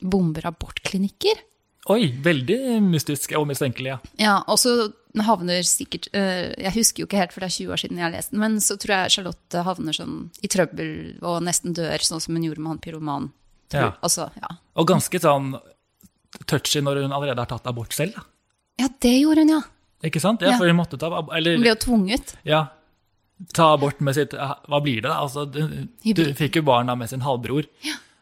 [0.00, 1.46] bomber abortklinikker.
[1.90, 4.00] Oi, veldig mystisk og mistenkelig, ja.
[4.20, 4.90] Ja, og så
[5.24, 8.12] havner sikkert Jeg husker jo ikke helt, for det er 20 år siden jeg har
[8.12, 10.92] lest den, men så tror jeg Charlotte havner sånn i trøbbel
[11.24, 13.30] og nesten dør, sånn som hun gjorde med han pyroman.
[13.72, 13.94] Ja.
[14.04, 14.52] Altså, ja.
[14.78, 15.54] Og ganske sånn
[16.46, 18.14] touchy når hun allerede har tatt abort selv.
[18.14, 18.22] da.
[18.84, 19.62] ja, det gjorde hun, ja.
[20.04, 20.40] Ikke sant?
[20.40, 20.58] Ja, Ja.
[20.58, 22.34] for hun måtte ta Eller Hun ble jo tvunget.
[22.44, 22.68] ja,
[23.52, 25.18] ta abort med sitt Hva blir det, da?
[25.26, 25.60] Altså, du,
[26.14, 27.66] du fikk jo barn da med sin halvbror.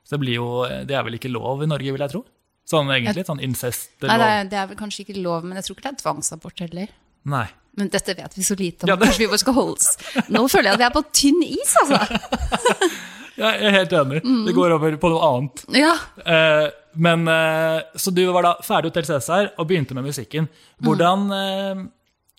[0.04, 0.48] Så det blir jo
[0.88, 2.24] Det er vel ikke lov i Norge, vil jeg tro?
[2.68, 3.24] Sånn egentlig?
[3.24, 4.08] Sånn incest-lov?
[4.10, 6.02] Nei, det er, det er vel kanskje ikke lov, men jeg tror ikke det er
[6.02, 6.88] tvangsabort heller.
[7.24, 7.46] Nei.
[7.78, 8.88] Men dette vet vi så lite om.
[8.90, 9.96] Ja, det- Kanskje vi bare skal holde oss
[10.28, 12.00] Nå føler jeg at vi er på tynn is, altså.
[13.38, 14.20] Ja, jeg er helt enig.
[14.26, 14.40] Mm.
[14.48, 15.60] Det går over på noe annet.
[15.78, 15.92] Ja.
[16.26, 16.64] Eh,
[16.98, 20.48] men, eh, så du var da ferdig Hotell Cæsar og begynte med musikken.
[20.82, 21.84] Hvordan eh,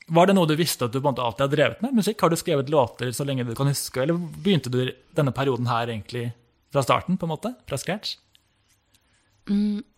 [0.09, 1.93] Var det noe du visste at du på en måte alltid har drevet med?
[1.99, 2.21] musikk?
[2.25, 4.79] Har du skrevet låter så lenge du kan huske, eller begynte du
[5.15, 6.31] denne perioden her egentlig
[6.73, 7.17] fra starten?
[7.17, 7.51] på en måte?
[7.69, 8.15] Fra scratch?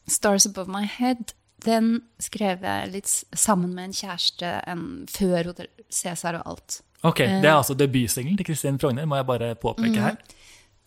[0.08, 1.34] 'Stars Above My Head'
[1.66, 6.82] den skrev jeg litt sammen med en kjæreste en, før Hotell Cæsar og alt.
[7.04, 7.42] Ok, Eh.
[7.42, 10.02] Det er altså debutsingelen til Kristin Frogner, må jeg bare påpeke Mm.
[10.04, 10.16] her.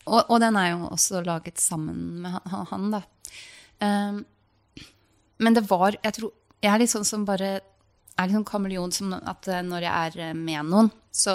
[0.05, 3.01] Og, og den er jo også laget sammen med han, han da.
[3.83, 4.21] Um,
[5.43, 6.29] men det var Jeg tror
[6.63, 7.49] Jeg er litt sånn som bare
[8.15, 11.33] er litt sånn kameleon som at eh, når jeg er eh, med noen, så,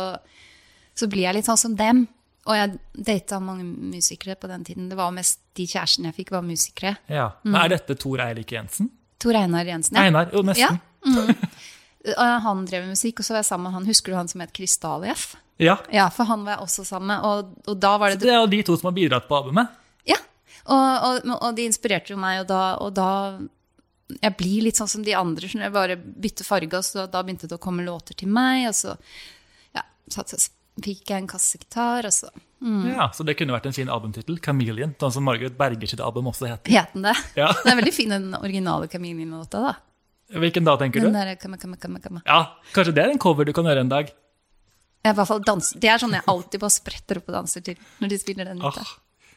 [0.96, 2.06] så blir jeg litt sånn som dem.
[2.48, 4.86] Og jeg data mange musikere på den tiden.
[4.88, 6.94] Det var mest de kjærestene jeg fikk, var musikere.
[7.12, 7.26] Ja.
[7.44, 7.50] Mm.
[7.52, 8.88] Men Er dette Tor Eirik Jensen?
[9.20, 10.00] Tor Einar Jensen.
[10.00, 10.06] ja.
[10.08, 10.32] Einar?
[10.32, 10.80] Jo, nesten.
[12.16, 13.86] Og Han drev med musikk, og så var jeg sammen med han.
[13.90, 15.34] Husker du han som het Krystall-F?
[15.60, 15.74] Ja.
[15.92, 17.26] Ja, for han var jeg også sammen med.
[17.28, 19.74] Og, og da var det Det er jo de to som har bidratt på albumet.
[20.66, 23.08] Og, og, og de inspirerte jo meg, og da, og da
[24.20, 27.22] Jeg blir litt sånn som de andre, Sånn jeg bare bytter farge, og så da
[27.22, 28.96] begynte det å komme låter til meg, og så
[29.76, 30.24] ja, så
[30.80, 32.30] fikk jeg en kassegitar, og så
[32.90, 34.36] Ja, Så det kunne vært en fin albumtittel.
[34.38, 36.70] 'Chameleon', sånn som Margaret Berger sitt album også heter.
[36.72, 37.14] het den det.
[37.36, 37.52] Ja.
[37.64, 39.74] det er veldig fin, den originale Chameleon-låta, da.
[40.30, 41.18] Hvilken da, tenker Den du?
[41.18, 42.20] der, kama, kama, kama, kama.
[42.26, 44.10] Ja, Kanskje det er en cover du kan gjøre en dag?
[45.02, 47.64] Jeg i hvert fall dans, Det er sånn jeg alltid bare spretter opp og danser
[47.64, 48.84] til når de spiller den Ah.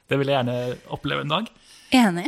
[0.10, 1.50] Det vil jeg gjerne oppleve en dag.
[1.94, 2.28] Enig.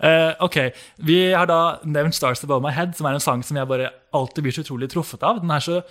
[0.00, 0.58] uh, ok,
[0.98, 3.90] Vi har da nevnt 'Stars Above My Head', som er en sang som jeg bare
[4.12, 5.40] alltid blir så utrolig truffet av.
[5.42, 5.82] Den, så,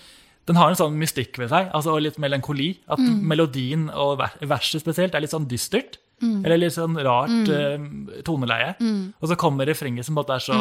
[0.48, 2.78] den har en sånn mystikk ved seg, altså og litt melankoli.
[2.88, 6.00] At melodien og verset spesielt er litt sånn dystert.
[6.20, 7.78] Eller litt sånn rart eh,
[8.28, 8.74] toneleie.
[9.22, 10.58] Og så kommer refrenget som på en måte er så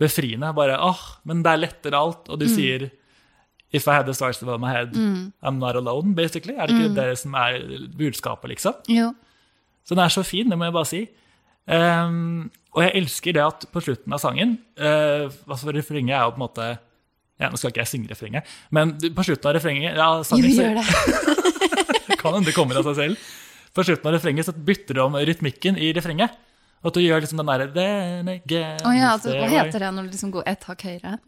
[0.00, 0.54] befriende.
[0.56, 2.30] Bare åh, men det er lettere alt.
[2.32, 2.86] Og du sier
[3.72, 4.94] If I had the stars above my head,
[5.42, 6.56] I'm not alone, basically.
[6.58, 7.60] Er det ikke det som er
[7.98, 8.74] budskapet, liksom?
[8.90, 9.12] Jo.
[9.86, 11.04] Så den er så fin, det må jeg bare si.
[11.70, 16.32] Um, og jeg elsker det at på slutten av sangen uh, altså Refrenget er jo
[16.32, 16.64] på en måte
[17.38, 20.64] ja, Nå skal ikke jeg synge refrenget, men på slutten av refrenget ja, sangen, Jo,
[20.64, 22.16] gjør det.
[22.18, 23.28] kan hende det kommer av seg selv.
[23.76, 26.34] På slutten av refrenget så bytter du om rytmikken i refrenget.
[26.80, 27.66] At du gjør liksom den derre
[28.32, 31.18] again ja, altså, hva heter det når du liksom går ett hakk høyere?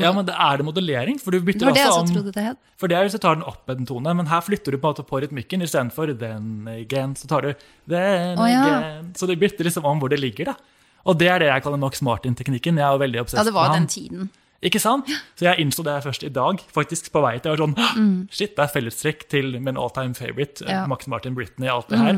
[0.00, 2.44] Ja, men det er det modellering, for du bytter var det også om trodde det
[2.46, 2.60] het.
[2.80, 4.94] For det er hvis du tar den opp en tone, men her flytter du på
[5.02, 7.52] på rytmikken istedenfor then again, så tar du
[7.90, 8.62] then oh, ja.
[8.64, 9.10] again.
[9.18, 10.56] Så du bytter liksom om hvor det ligger, da.
[11.04, 12.78] Og det er det jeg kaller Nox Martin-teknikken.
[12.78, 14.30] Jeg er veldig obsess Ja, det var den tiden.
[14.62, 15.08] Ikke sant?
[15.34, 17.50] Så jeg innså det først i dag, faktisk på vei til.
[17.50, 20.70] Jeg var sånn, Shit, det er fellestrekk til min all time favorite, Mm.
[20.70, 20.84] Ja.
[20.84, 20.88] Mm.
[20.94, 22.14] Max Martin Britney, alt det her.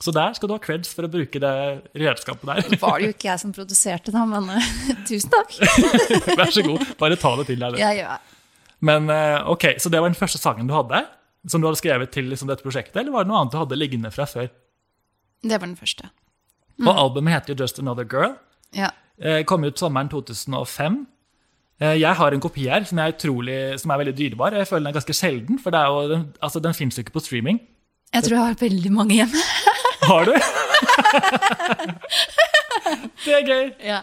[0.00, 1.52] Så der skal du ha creds for å bruke det
[2.00, 2.78] redskapet der.
[2.80, 4.68] Var det jo ikke jeg som produserte da, men eh,
[5.08, 5.56] tusen takk.
[6.40, 7.76] Vær så god, bare ta det til deg.
[7.76, 7.82] det.
[7.84, 8.16] Ja, ja.
[8.80, 11.02] Men eh, ok, Så det var den første sangen du hadde?
[11.48, 13.76] Som du hadde skrevet til liksom, dette prosjektet, eller var det noe annet du hadde
[13.80, 14.48] liggende fra før?
[15.40, 16.08] Det var den første.
[16.80, 18.34] Og albumet heter jo Just Another Girl.
[18.76, 18.90] Ja.
[19.20, 21.02] Eh, kom ut sommeren 2005.
[21.80, 24.56] Eh, jeg har en kopi her som er, utrolig, som er veldig dyrebar.
[24.56, 27.16] Jeg føler den er ganske sjelden, for det er jo, altså, den fins jo ikke
[27.16, 27.60] på streaming.
[28.14, 29.44] Jeg tror jeg har veldig mange hjemme.
[30.10, 30.32] Har du?
[33.24, 33.70] det er gøy.
[33.84, 34.00] Ja.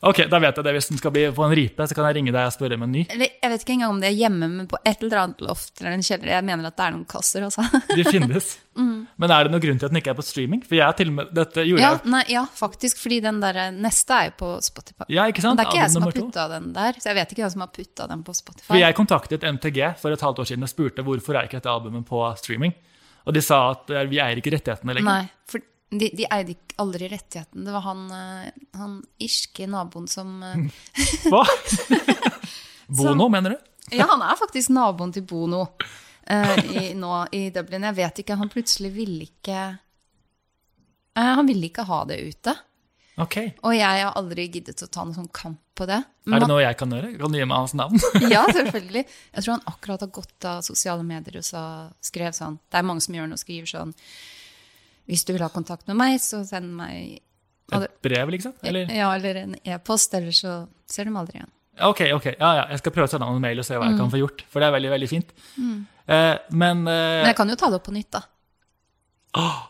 [0.00, 0.72] Ok, da vet jeg det.
[0.72, 2.86] Hvis den skal bli på en ripe, så kan jeg ringe deg og spørre om
[2.86, 3.02] en ny.
[3.12, 5.82] Eller, jeg vet ikke engang om det er hjemme, men på et eller annet loft
[5.82, 6.30] eller en kjeller.
[6.32, 7.66] Jeg mener at det er noen kasser, altså.
[7.98, 8.48] De finnes.
[9.20, 10.62] Men er det noen grunn til at den ikke er på streaming?
[10.64, 13.42] For jeg er til og med, dette gjorde Ja, jeg nei, ja, faktisk, fordi den
[13.42, 15.04] der neste er jo på Spotify.
[15.12, 15.58] Ja, ikke sant?
[15.58, 17.52] Men det er ikke jeg som har putta den der, så jeg vet ikke hvem
[17.52, 18.68] som har putta den på Spotify.
[18.70, 21.74] For jeg kontaktet MTG for et halvt år siden og spurte hvorfor er ikke dette
[21.74, 22.72] albumet på streaming.
[23.26, 25.10] Og de sa at eh, vi eier ikke rettighetene lenger.
[25.10, 27.64] Nei, for de, de eide aldri rettigheten.
[27.66, 30.84] Det var han, eh, han irske naboen som eh,
[31.32, 31.44] Hva?
[33.00, 33.58] Bono, mener du?
[33.96, 37.86] Ja, han er faktisk naboen til Bono uh, i, nå i Dublin.
[37.90, 39.60] Jeg vet ikke, han plutselig ville ikke
[41.18, 42.54] uh, Han ville ikke ha det ute.
[43.20, 43.36] Ok.
[43.62, 45.98] Og jeg har aldri giddet å ta noen sånn kamp på det.
[46.30, 47.10] Er det noe jeg kan gjøre?
[47.20, 48.00] Kan du gi meg hans navn?
[48.34, 49.04] Ja, selvfølgelig.
[49.34, 51.62] Jeg tror han akkurat har gått av sosiale medier og så
[52.04, 53.94] skrev sånn Det er mange som gjør noe og skriver sånn
[55.10, 57.20] Hvis du vil ha kontakt med meg, så send meg
[57.72, 58.52] Et brev, liksom?
[58.66, 58.90] Eller?
[58.94, 61.50] Ja, eller en e-post, eller så ser du meg aldri igjen.
[61.86, 62.24] Ok, ok.
[62.34, 62.64] Ja, ja.
[62.74, 64.00] Jeg skal prøve å sende ham en mail og se hva jeg Mm.
[64.02, 64.42] kan få gjort.
[64.50, 65.30] For det er veldig, veldig fint.
[66.10, 68.20] Eh, men eh, Men jeg kan jo ta det opp på nytt, da.
[69.38, 69.60] åh,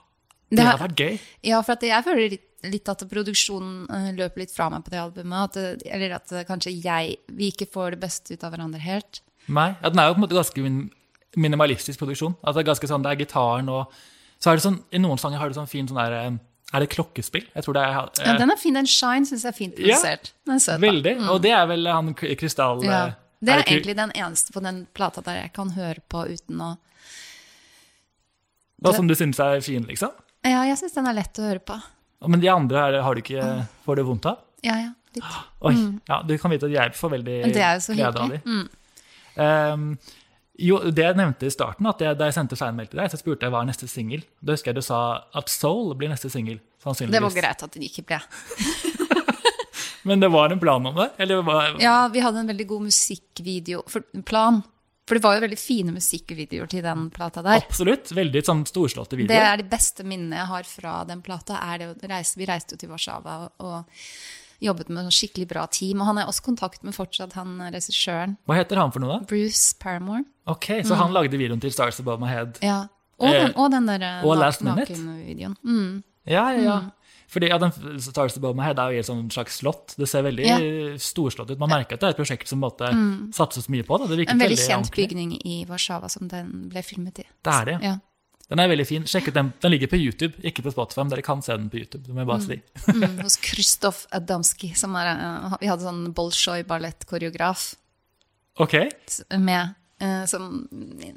[0.50, 1.20] Det det har- hadde vært gøy.
[1.44, 4.90] Ja, for at jeg føler litt, litt at produksjonen eh, løper litt fra meg på
[4.92, 5.50] det albumet.
[5.50, 8.80] At det, eller at eh, kanskje jeg Vi ikke får det beste ut av hverandre
[8.84, 9.22] helt.
[9.48, 10.90] Nei, ja, Den er jo på en måte ganske min
[11.36, 12.34] minimalistisk produksjon.
[12.42, 13.92] Altså, det er ganske sånn, det er gitaren og
[14.40, 16.38] Så er det sånn, I noen sanger har det sånn fin sånn der eh,
[16.74, 17.46] Er det klokkespill?
[17.54, 18.74] Jeg tror det er eh, Ja, den er fin.
[18.74, 19.98] Den Shine syns jeg er fint Ja.
[20.02, 20.80] Den er søt.
[20.82, 21.16] Veldig.
[21.30, 23.06] Og det er vel han Krystall Ja.
[23.06, 26.26] eh, Det er ikke- egentlig den eneste på den plata der jeg kan høre på
[26.28, 26.76] uten å
[28.82, 30.10] Hva som du syns er fin, liksom?
[30.44, 31.76] Ja, jeg syns den er lett å høre på.
[32.26, 33.44] Men de andre er, har du ikke
[33.86, 34.40] Får du vondt av?
[34.66, 34.90] Ja, ja.
[35.16, 35.24] Litt.
[35.66, 35.74] Oi,
[36.08, 37.52] ja, Du kan vite at jeg får veldig Mm.
[37.96, 38.42] Glede av hyggelig.
[38.46, 38.66] Mm.
[39.40, 39.86] Um,
[40.60, 43.16] jo, det jeg nevnte i starten, at jeg, da jeg sendte fanmail til deg, så
[43.16, 44.26] spurte jeg hva er neste singel.
[44.44, 44.98] Da husker jeg du sa
[45.40, 46.58] at Soul blir neste singel.
[46.84, 48.18] Det var greit at den ikke ble.
[50.08, 51.10] Men det var en plan om det?
[51.20, 51.40] Eller
[51.80, 54.62] Ja, vi hadde en veldig god musikkvideo for, plan.
[55.10, 57.64] For det var jo veldig fine musikkvideoer til den plata der.
[57.66, 58.12] Absolutt.
[58.14, 61.56] Veldig sånn storslåtte Det er de beste minnene jeg har fra den plata.
[62.06, 64.04] Reise, vi reiste jo til Warszawa og, og
[64.62, 65.98] jobbet med et skikkelig bra team.
[66.04, 68.36] Og han er også kontakt med fortsatt han regissøren.
[68.46, 69.26] Hva heter han for noe, da?
[69.26, 70.22] Bruce Paramore.
[70.46, 70.98] Ok, Så Mm.
[71.02, 72.60] han lagde videoen til Stars Above My Head?
[72.62, 72.86] Ja.
[73.18, 74.92] Og, Eh, den, og den der og Last Minute.
[74.94, 75.56] nakenvideoen.
[75.64, 76.02] Mm.
[76.26, 76.80] Ja, ja, ja.
[77.30, 79.94] Fordi ja, den Stars Above My Head er jo i et sånt slags slott.
[79.98, 80.58] Det ser veldig Ja.
[80.98, 81.58] storslått ut.
[81.60, 83.32] Man merker at det er et prosjekt som på mm.
[83.36, 83.98] satses mye på.
[84.00, 84.10] Mm.
[84.10, 85.08] En veldig veldig kjent ankelig.
[85.08, 87.26] bygning i Warszawa som den ble filmet i.
[87.46, 87.76] Det er det.
[87.86, 87.98] Ja.
[88.50, 89.04] Den er veldig fin.
[89.06, 89.52] Sjekk ut den.
[89.62, 91.04] Den ligger på YouTube, ikke på Spotify.
[91.12, 92.02] Dere kan se den på YouTube.
[92.06, 92.58] det må jeg bare si.
[92.90, 97.76] Mm, hos Kristoff Adamski, som er eh, Vi hadde sånn Bolshoi-ballettkoreograf
[98.58, 98.74] Ok.
[99.38, 100.66] med, eh, som,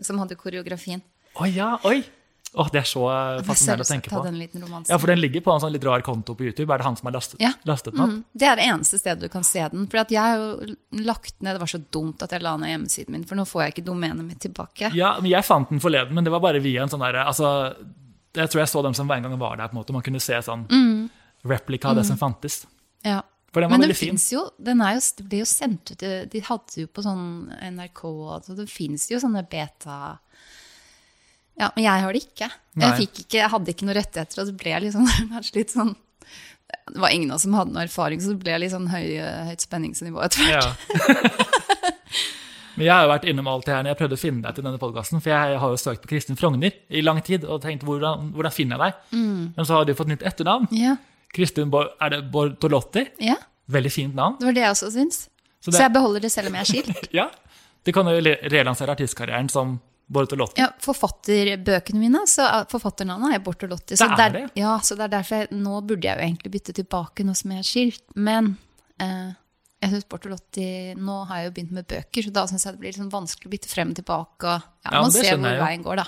[0.06, 1.02] som hadde koreografien.
[1.34, 2.04] Å ja, oi!
[2.56, 4.18] Åh, det er så eh, fascinerende å tenke på.
[4.20, 4.64] hadde en liten.
[4.88, 6.70] Ja, For den ligger på en sånn litt rar konto på YouTube.
[6.74, 7.50] Er det han som har lastet, Ja.
[7.66, 8.10] lastet den opp?
[8.12, 9.88] Mm, Det er det eneste stedet du kan se den.
[9.88, 13.10] For jeg har jo lagt ned Det var så dumt at jeg la ned hjemmesiden
[13.10, 14.94] min, for nå får jeg ikke domenet mitt tilbake.
[14.94, 17.74] Ja, men Jeg fant den forleden, men det var bare via en sånn derre altså,
[18.36, 19.68] Jeg tror jeg så dem som en gang var der.
[19.68, 19.94] på en måte.
[19.94, 21.10] Man kunne se sånn
[21.46, 22.66] replika av det som fantes.
[23.04, 23.22] Ja.
[23.54, 23.82] For den var Mm.
[23.82, 26.88] Men den fins jo Den jo, det ble jo sendt ut De de hadde jo
[26.88, 30.18] på sånn NRK og så Det fins jo sånne beta
[31.60, 32.50] Ja, men jeg har det ikke.
[32.82, 33.38] Jeg, ikke.
[33.38, 35.92] jeg hadde ikke noen rettigheter, og så ble jeg litt sånn, kanskje litt sånn
[36.90, 39.06] Det var ingen av oss som hadde noe erfaring, så det ble litt sånn høy,
[39.52, 40.64] høyt spenningsnivå etter hvert.
[40.64, 41.52] Ja.
[42.74, 44.56] Men jeg har jo vært innom alt det her når jeg prøvde å finne deg
[44.58, 45.22] til denne podkasten.
[45.22, 48.56] For jeg har jo søkt på Kristin Frogner i lang tid og tenkt hvordan, hvordan
[48.56, 49.20] finner jeg deg?
[49.20, 49.44] Mm.
[49.60, 50.66] Men så har du fått nytt etternavn.
[50.74, 50.96] Ja.
[51.34, 53.06] Kristin er det Bortolotti.
[53.22, 53.38] ja,
[53.74, 54.36] Veldig fint navn.
[54.42, 55.20] det var det jeg også syns.
[55.64, 57.08] Så Så, jeg beholder det selv om jeg er skilt.
[57.20, 57.30] Ja.
[57.86, 58.16] Du kan jo
[58.52, 59.78] relansere artistkarrieren som
[60.12, 60.60] Bortolotti.
[60.60, 63.96] Ja, Forfatterbøkene mine, så er- forfatternavnet er Bortolotti.
[63.98, 64.52] Så Det er det er, det?
[64.62, 67.52] Ja, så det er derfor jeg, nå burde jeg jo egentlig bytte tilbake nå som
[67.52, 68.04] jeg er skilt.
[68.16, 68.58] Men
[69.00, 69.32] eh,
[69.82, 72.80] jeg synes Bortolotti Nå har jeg jo begynt med bøker, så da syns jeg det
[72.84, 74.44] blir sånn vanskelig å bytte frem og tilbake.
[74.44, 75.66] Ja, Ja, må det se hvor jeg ja.
[75.66, 76.06] veien går, da.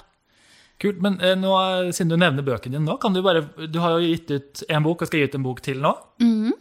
[0.77, 1.55] Kult, men eh, nå,
[1.95, 4.83] siden du nevner bøkene dine nå, kan du bare Du har jo gitt ut en
[4.83, 5.95] bok og skal gi ut en bok til nå.
[6.19, 6.53] Mhm.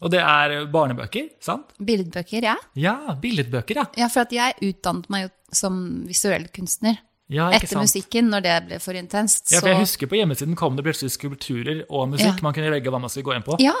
[0.00, 1.72] Og det er barnebøker, sant?
[1.82, 2.52] Billedbøker, ja.
[2.78, 3.84] Ja, billedbøker, ja.
[3.98, 4.06] ja.
[4.08, 7.84] For jeg utdannet meg jo som visuell kunstner ja etter sant?
[7.84, 9.50] musikken, når det ble for intenst.
[9.52, 12.38] Ja, for jeg husker På hjemmesiden kom det plutselig skulpturer og musikk.
[12.38, 12.42] Ja.
[12.42, 13.58] Man kunne velge hva man skulle gå inn på.
[13.60, 13.74] ja,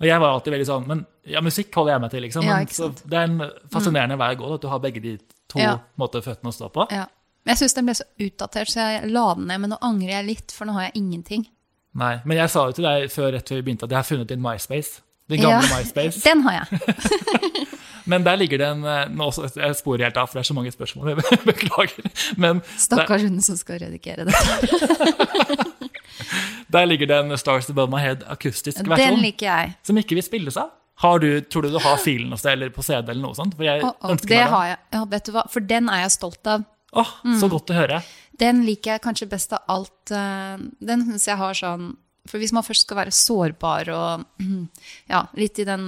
[0.00, 2.44] Og jeg var alltid veldig sånn Men ja, musikk holder jeg meg til, liksom.
[2.48, 2.88] Men, så.
[2.88, 2.96] Mm.
[3.10, 5.78] det er en fascinerende vei å gå, at du har begge de to Ja.
[6.00, 6.86] måter føttene å stå på.
[6.90, 7.06] ja.
[7.44, 9.60] Men jeg syns den ble så utdatert, så jeg la den ned.
[9.60, 11.46] Men nå angrer jeg litt, for nå har jeg ingenting.
[11.94, 14.08] Nei, Men jeg sa jo til deg før rett før vi begynte at jeg har
[14.08, 15.02] funnet din MySpace.
[15.30, 16.20] Din gamle Ja, MySpace.
[16.24, 16.66] Den har jeg.
[18.06, 20.48] Men der ligger det en eh, nå, også- Jeg sporer helt av, for det er
[20.50, 21.08] så mange spørsmål.
[21.14, 22.10] jeg Beklager.
[22.36, 24.34] Men Stakkars hun som skal redigere det.
[26.74, 29.72] der ligger det en Stars Above My Head akustisk Den versjon liker jeg.
[29.86, 30.68] som ikke vil spilles av.
[31.02, 33.56] Har du, tror du du har filen hos deg, eller på CD eller noe sånt?
[33.58, 34.52] For jeg oh, oh, ønsker det meg den.
[34.54, 34.76] har jeg.
[34.94, 35.42] Ja, vet du hva?
[35.50, 36.62] For den er jeg stolt av.
[36.94, 37.10] Åh,
[37.40, 37.98] Så godt å høre.
[38.38, 40.12] Den liker jeg kanskje best av alt.
[40.14, 40.54] eh,
[40.86, 41.88] Den syns jeg har sånn
[42.30, 44.24] For hvis man først skal være sårbar og
[45.12, 45.82] ja, litt i den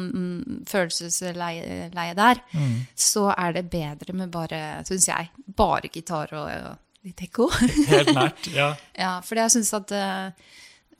[0.68, 2.74] følelsesleiet følelsesleie der, Mm.
[2.94, 7.48] så er det bedre med bare, syns jeg, bare gitar og, og litt ekko.
[7.92, 8.46] Helt nært.
[8.52, 8.68] Ja.
[9.04, 10.30] ja, for jeg syns at eh,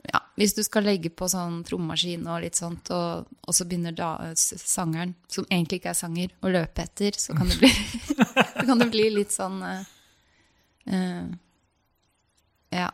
[0.07, 3.93] ja, hvis du skal legge på sånn trommaskin og litt sånt, og, og så begynner
[3.97, 7.73] da sangeren, som egentlig ikke er sanger, å løpe etter, så kan det bli,
[8.69, 9.83] kan det bli litt sånn uh,
[12.71, 12.89] Ja.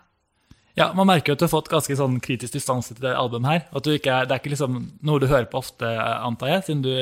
[0.79, 3.51] Ja, Man merker jo at du har fått ganske sånn kritisk distanse til det albumet
[3.51, 3.63] her.
[3.77, 6.67] At du ikke er, det er ikke liksom noe du hører på ofte, antar jeg,
[6.69, 6.93] siden du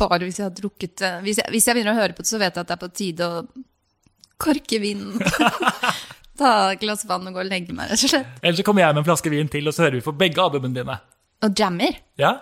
[0.00, 2.30] Bare hvis jeg har drukket eh, hvis jeg, hvis jeg begynner å høre på det,
[2.30, 3.42] så vet jeg at det er på tide å
[4.40, 5.18] korke vinen.
[6.40, 8.38] Ta et glass vann og gå og legge meg, rett og slett.
[8.40, 10.40] Eller så kommer jeg med en flaske vin til, og så hører vi på begge
[10.42, 10.96] albumene dine.
[11.44, 12.00] Og jammer.
[12.18, 12.32] Ja?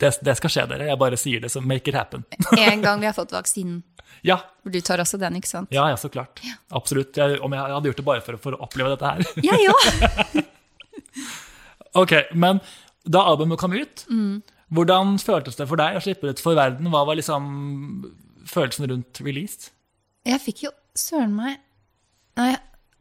[0.00, 0.88] Det, det skal skje, dere.
[0.88, 2.24] Jeg bare sier det, så make it happen.
[2.58, 3.82] En gang vi har fått vaksinen.
[4.26, 5.70] Ja, du tar også den, ikke sant?
[5.72, 6.40] ja, ja så klart.
[6.76, 7.16] Absolutt.
[7.16, 9.24] Jeg, om jeg hadde gjort det bare for, for å oppleve dette her.
[9.44, 10.40] Jeg òg!
[12.00, 12.60] Ok, Men
[13.08, 14.04] da albumet kom ut,
[14.70, 16.90] hvordan føltes det for deg å slippe ut for verden?
[16.92, 17.46] Hva var liksom
[18.50, 19.72] følelsen rundt release?
[20.28, 21.58] Jeg fikk jo søren meg
[22.38, 22.52] Nei,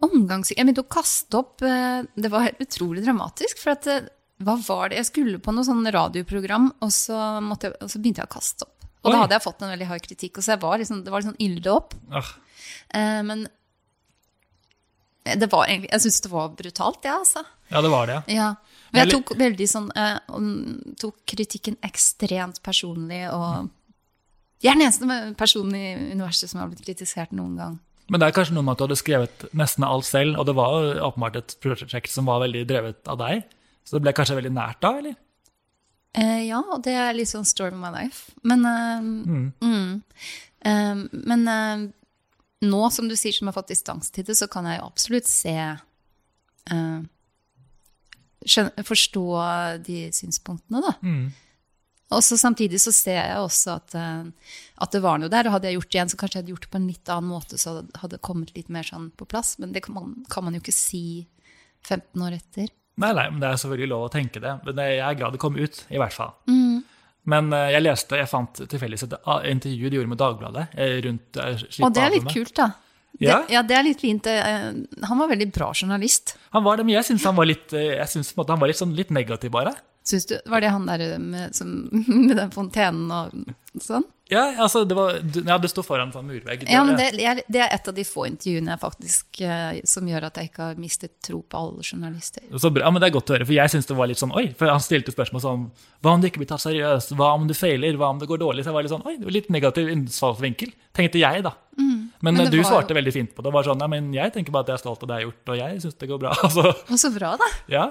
[0.04, 0.50] omgangs...
[0.52, 3.60] Jeg begynte å kaste opp eh, Det var helt utrolig dramatisk.
[3.62, 4.08] For at eh,
[4.40, 5.00] hva var det?
[5.02, 8.36] Jeg skulle på noe sånn radioprogram, og så, måtte jeg, og så begynte jeg å
[8.38, 8.76] kaste opp.
[9.00, 9.14] Og Oi.
[9.14, 11.22] da hadde jeg fått en veldig hard kritikk, og så jeg var liksom, det var
[11.22, 11.96] litt sånn ille opp.
[12.12, 12.36] Ah,
[12.90, 13.48] Eh, men
[15.38, 17.44] det var egentlig Jeg syns det var brutalt, ja, altså.
[17.70, 18.24] ja, det var det, ja.
[18.34, 18.48] Ja.
[18.90, 20.16] Men jeg tok veldig sånn eh,
[20.98, 23.70] Tok kritikken ekstremt personlig, og
[24.64, 27.78] Jeg er den eneste personen i universet som har blitt kritisert noen gang.
[28.10, 30.56] Men det er kanskje noe med at du hadde skrevet nesten alt selv, og det
[30.58, 33.46] var åpenbart et prosjekt som var veldig drevet av deg.
[33.90, 35.16] Så det ble kanskje veldig nært da, eller?
[36.14, 38.36] Eh, ja, og det er litt sånn story of my life.
[38.46, 39.02] Men, uh,
[39.66, 40.02] mm.
[40.60, 41.86] Eh, men uh,
[42.66, 44.90] nå, som du sier, som jeg har fått distanse til det, så kan jeg jo
[44.90, 46.98] absolutt se eh,
[48.44, 49.24] skjøn- Forstå
[49.86, 50.98] de synspunktene, da.
[52.10, 55.46] Og så samtidig så ser jeg også at, at det var noe der.
[55.46, 57.12] Og hadde jeg gjort det igjen, så kanskje jeg hadde gjort det på en litt
[57.14, 59.54] annen måte, så hadde det kommet litt mer sånn på plass.
[59.62, 61.04] Men det kan man, kan man jo ikke si
[61.86, 62.74] 15 år etter.
[63.00, 64.58] Nei, nei, men det er selvfølgelig lov å tenke det.
[64.68, 66.34] Men jeg er glad det kom ut, i hvert fall.
[67.30, 69.18] Men eh, jeg leste, jeg fant tilfeldigvis et
[69.52, 72.72] intervju de gjorde med Dagbladet eh, rundt Og det er litt kult, da.
[73.20, 73.42] Ja.
[73.42, 74.28] Det, ja, det er litt fint.
[74.30, 74.70] Eh,
[75.10, 76.38] Han var veldig bra journalist.
[76.56, 78.80] Han var det, men jeg syns han var litt, eh, jeg synes han var litt,
[78.80, 79.74] sånn, litt negativ, bare.
[80.10, 81.76] Syns du, Var det han der med, som,
[82.28, 84.08] med den fontenen og sånn?
[84.30, 86.68] Ja, altså, det var, ja, det står foran en sånn murvegg.
[86.70, 90.06] Ja, men det, jeg- det er et av de få intervjuene jeg faktisk eh, som
[90.06, 92.44] gjør at jeg ikke har mistet tro på alle journalister.
[92.54, 94.36] Så bra, men Det er godt å høre, for jeg synes det var litt sånn
[94.38, 95.64] Oi, for han stilte spørsmål som
[96.06, 97.16] Hva om du ikke blir tatt seriøst?
[97.18, 97.98] Hva om du feiler?
[97.98, 98.62] Hva om det går dårlig?
[98.66, 101.56] Så jeg var litt sånn Oi, det var litt negativ innfallsvinkel, tenkte jeg, da.
[102.22, 103.52] Men, Men eh, du var svarte veldig fint på det.
[103.56, 105.30] var sånn, ja, men Jeg tenker bare at jeg er stolt av det jeg har
[105.30, 106.34] gjort, og jeg syns det går bra.
[106.50, 107.48] Altså, så bra, da.
[107.72, 107.86] ja.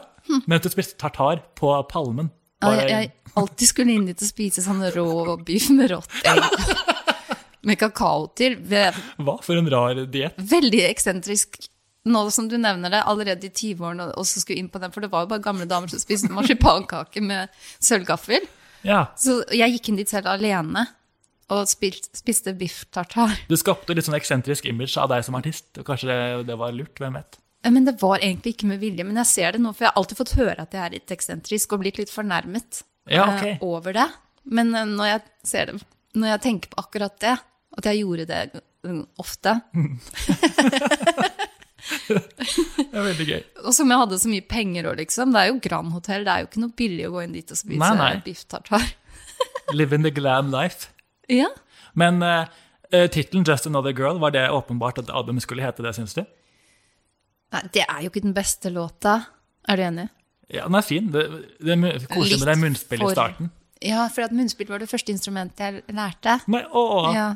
[0.45, 2.29] Men at du spiste tartar på Palmen
[2.61, 6.45] Ja, jeg, jeg alltid skulle inn dit og spise sånn rå biff med rått egg.
[7.69, 8.55] Med kakao til.
[9.19, 10.37] Hva for en rar diett.
[10.39, 11.59] Veldig eksentrisk.
[12.09, 15.05] Nå som du nevner det, allerede i 20-årene og så skulle inn på den, for
[15.05, 17.51] det var jo bare gamle damer som spiste marsipankake med
[17.85, 18.47] sølvgaffel.
[18.87, 20.87] Ja, Så jeg gikk inn dit selv alene
[21.51, 23.33] og spilt, spiste biff tartar.
[23.49, 25.71] Du skapte litt sånn eksentrisk image av deg som artist.
[25.81, 26.19] og Kanskje det,
[26.51, 27.39] det var lurt, hvem vet.
[27.65, 29.05] Eh, Men det var egentlig ikke med vilje.
[29.09, 31.15] Men jeg ser det nå, for jeg har alltid fått høre at jeg er litt
[31.17, 33.63] eksentrisk og blitt litt fornærmet Ja, eh, ok.
[33.65, 34.09] over det.
[34.45, 35.79] Men eh, når jeg ser det,
[36.19, 37.37] når jeg tenker på akkurat det,
[37.79, 39.57] at jeg gjorde det eh, ofte,
[42.09, 43.43] Det er veldig gøy.
[43.65, 45.31] og som jeg hadde så mye penger òg, liksom.
[45.33, 47.53] Det er jo Grand Hotell, det er jo ikke noe billig å gå inn dit
[47.55, 48.85] og spise biff tartar.
[49.73, 50.89] Live in the glam life.
[51.29, 51.49] Ja.
[51.99, 52.47] Men uh,
[52.93, 56.25] tittelen 'Just Another Girl', var det åpenbart at albumet skulle hete det, syns du?
[57.53, 59.21] Nei, det er jo ikke den beste låta.
[59.69, 60.09] Er du enig?
[60.49, 61.13] Ja, den er fin.
[61.13, 61.25] Det,
[61.61, 63.51] det er koselig med det munnspillet i starten.
[63.85, 66.39] Ja, for at munnspill var det første instrumentet jeg lærte.
[66.51, 67.29] Nei, å, Ja.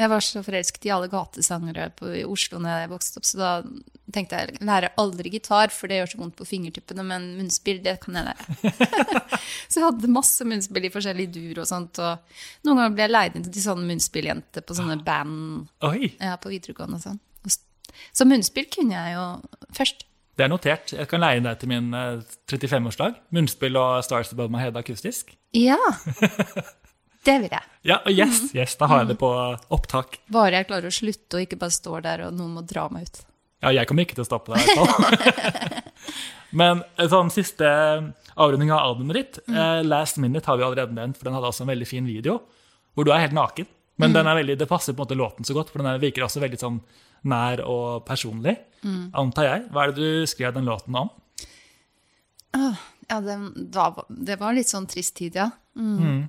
[0.00, 3.40] Jeg var så forelsket i alle gatesangere på, i Oslo når jeg vokste opp, så
[3.40, 3.50] da
[4.12, 7.82] tenkte jeg jeg lærer aldri gitar, for det gjør så vondt på fingertuppene, men munnspill,
[7.84, 8.72] det kan jeg lære.
[9.68, 13.12] så jeg hadde masse munnspill i forskjellige dur og sånt, og noen ganger ble jeg
[13.12, 17.20] leid inn til sånne munnspilljenter på sånne band ja, på videregående og sånn.
[18.16, 19.24] Så munnspill kunne jeg jo
[19.76, 20.06] først.
[20.40, 20.92] det er notert.
[20.96, 23.18] Jeg kan leie deg til min eh, 35-årsdag.
[23.36, 25.34] Munnspill og Stars Above My Head akustisk.
[25.52, 25.76] Ja,
[27.26, 27.68] det vil jeg.
[27.86, 29.30] Ja, og yes, yes, da har jeg det på
[29.74, 30.18] opptak.
[30.32, 33.06] Bare jeg klarer å slutte og ikke bare står der og noen må dra meg
[33.06, 33.22] ut.
[33.62, 35.82] Ja, jeg kommer ikke til å stoppe deg i hvert fall.
[36.62, 37.68] Men sånn siste
[38.34, 39.86] avrunding av albumet ditt, mm.
[39.86, 42.40] Last Minute har vi allerede nevnt, for den hadde også en veldig fin video,
[42.92, 43.70] hvor du er helt naken.
[44.02, 46.02] Men den er veldig, det passer på en måte låten så godt, for den er,
[46.02, 46.80] virker også veldig sånn
[47.30, 48.56] nær og personlig,
[49.14, 49.66] antar jeg.
[49.70, 51.12] Hva er det du skrev den låten om?
[52.52, 53.36] Ja, det,
[54.08, 55.50] det var litt sånn trist tid, ja.
[55.78, 56.26] Mm.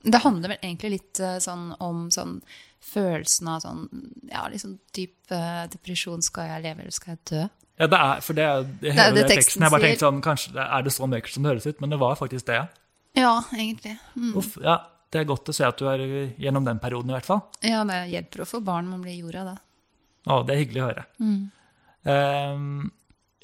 [0.00, 2.38] Det handler vel egentlig litt eh, sånn om sånn
[2.80, 3.82] følelsen av sånn
[4.30, 6.22] Ja, liksom dyp uh, depresjon.
[6.24, 7.42] Skal jeg leve, eller skal jeg dø?
[7.80, 8.46] Ja, det er, for det
[8.80, 9.64] det, hele det det teksten.
[9.64, 11.98] Jeg bare tenkte sånn, kanskje er det så mørkt som det høres ut, men det
[12.00, 12.62] var faktisk det.
[13.16, 13.34] ja.
[13.56, 13.94] Egentlig.
[14.16, 14.34] Mm.
[14.40, 14.76] Uff, ja,
[15.12, 16.04] det er godt å se at du er
[16.40, 17.42] gjennom den perioden i hvert fall.
[17.64, 19.56] Ja, det hjelper å få barn man blir jorda, da.
[20.28, 21.04] Å, det er hyggelig å høre.
[22.10, 22.90] Ehm,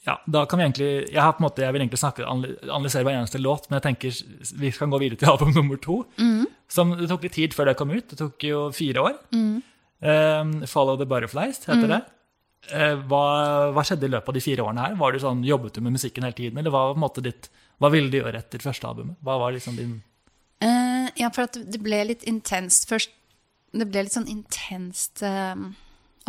[0.07, 3.07] ja, da kan vi egentlig, jeg, har på en måte, jeg vil egentlig snakke, analysere
[3.07, 4.21] hver eneste låt, men jeg tenker
[4.61, 6.03] vi kan gå videre til album nummer to.
[6.71, 8.07] Som det tok litt tid før det kom ut.
[8.13, 9.17] Det tok jo fire år.
[10.07, 12.03] Ehm, Follow the Butterflies heter det.
[12.67, 13.27] Uh, hva,
[13.71, 14.97] hva skjedde i løpet av de fire årene her?
[14.99, 17.47] Var du sånn, Jobbet du med musikken hele tiden, eller hva, på en måte ditt,
[17.83, 19.19] hva ville du gjøre etter første albumet?
[19.27, 19.99] Hva var liksom din
[20.57, 23.11] Uh, ja, for at det ble litt intenst først.
[23.77, 25.53] Det ble litt sånn intenst eh,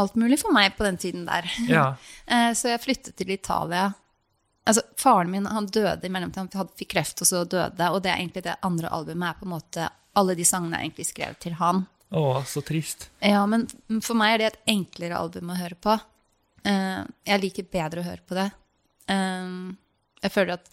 [0.01, 1.49] alt mulig for meg på den tiden der.
[1.69, 1.87] Ja.
[2.27, 3.93] Eh, så jeg flyttet til Italia.
[4.67, 6.49] Altså, Faren min han døde i mellomtiden.
[6.59, 7.87] Han fikk kreft, og så døde.
[7.87, 9.85] Og det er egentlig det andre albumet er på en måte
[10.17, 11.85] Alle de sangene er egentlig skrevet til han.
[12.09, 13.07] Å, så trist.
[13.23, 13.67] Ja, men
[14.03, 15.95] for meg er det et enklere album å høre på.
[16.67, 18.47] Eh, jeg liker bedre å høre på det.
[19.13, 19.51] Eh,
[20.25, 20.71] jeg føler at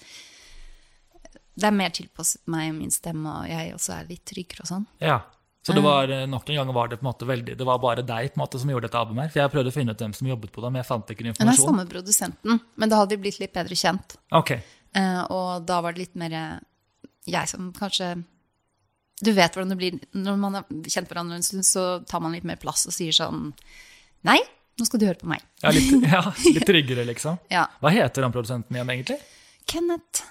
[1.55, 4.71] det er mer tilpasset meg og min stemme, og jeg også er litt tryggere og
[4.73, 4.87] sånn.
[5.05, 5.21] Ja.
[5.65, 7.79] Så det var eh, nok en gang var det på en måte veldig, det var
[7.81, 9.31] bare deg på en måte som gjorde dette albumet her.
[9.33, 11.25] For jeg prøvde å finne ut hvem som jobbet på det, men jeg fant ikke
[11.31, 11.49] informasjon.
[11.51, 14.19] Det er samme produsenten, men da hadde vi blitt litt bedre kjent.
[14.37, 14.57] Ok,
[14.95, 16.59] Eh, og da var det litt mer eh,
[17.27, 18.13] jeg som kanskje
[19.25, 22.31] Du vet hvordan det blir når man har kjent hverandre en stund, så tar man
[22.37, 23.49] litt mer plass og sier sånn
[24.23, 24.39] Nei,
[24.79, 25.43] nå skal du høre på meg.
[25.65, 27.41] ja, litt, ja, litt tryggere liksom.
[27.51, 27.67] Ja.
[27.83, 29.19] Hva heter han produsenten igjen egentlig?
[29.67, 30.23] Kenneth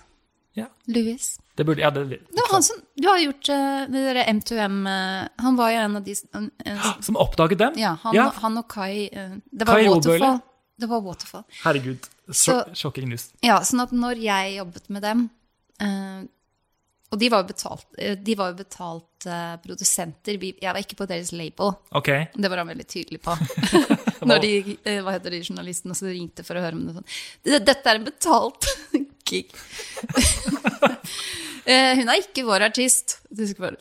[0.55, 1.33] Ja, Lewis.
[1.55, 4.77] Det burde, ja, det, Det var han som Du har gjort uh, det derre M2M
[4.89, 7.73] uh, Han var jo en av de en- en- Som oppdaget dem?
[7.77, 8.31] Ja, han, Ja.
[8.41, 10.17] han og Kai uh, Det var Kai Robøle.
[10.17, 10.39] Waterfall.
[10.81, 11.43] Det var Waterfall.
[11.63, 12.07] Herregud,
[12.73, 13.27] shocking news.
[13.45, 15.27] Ja, sånn at når jeg jobbet med dem
[17.13, 17.85] Og de var jo betalt,
[18.25, 19.27] de var jo betalt
[19.63, 20.39] produsenter.
[20.41, 21.75] Vi, jeg var ikke på deres label.
[21.93, 22.25] Okay.
[22.33, 23.35] Det var han veldig tydelig på.
[24.27, 24.51] Når de,
[25.05, 27.11] hva heter de journalistene som ringte for å høre om det sånn.
[27.69, 28.65] Dette er en betalt
[29.29, 29.53] gig.
[31.63, 33.21] Eh, Hun er ikke vår artist.
[33.31, 33.77] Du skal bare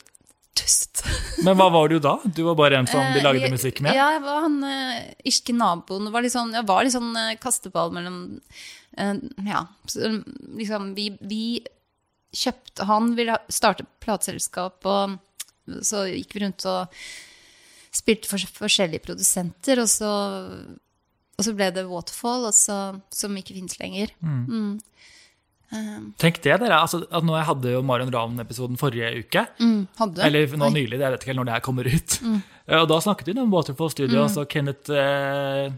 [0.54, 1.00] Dust.
[1.42, 2.12] men hva var du da?
[2.22, 3.96] Du var bare en som de Eh, lagde musikk med?
[3.96, 6.06] Ja, jeg var han uh, irske naboen.
[6.12, 8.18] Var litt sånn, jeg var litt sånn kasteball mellom
[9.00, 9.16] uh,
[9.48, 9.64] Ja,
[9.96, 11.40] liksom vi, vi
[12.36, 15.18] kjøpte Han ville starte plateselskap, og
[15.82, 17.02] så gikk vi rundt og
[17.92, 20.12] spilte for forskjellige produsenter, og så,
[21.34, 22.78] og så ble det Waterfall, så,
[23.10, 24.14] som ikke fins lenger.
[26.20, 26.78] Tenk det, dere.
[26.78, 29.46] Altså, at nå jeg hadde jo Marion Ravn-episoden forrige uke.
[29.60, 30.24] Mm, hadde?
[30.26, 30.68] Eller nå.
[30.68, 30.76] Mm.
[30.76, 32.16] nylig, jeg vet ikke helt når det her kommer ut.
[32.22, 32.38] Mm.
[32.78, 35.72] Og da snakket vi om Waterfall Studios og Kenneth, eh,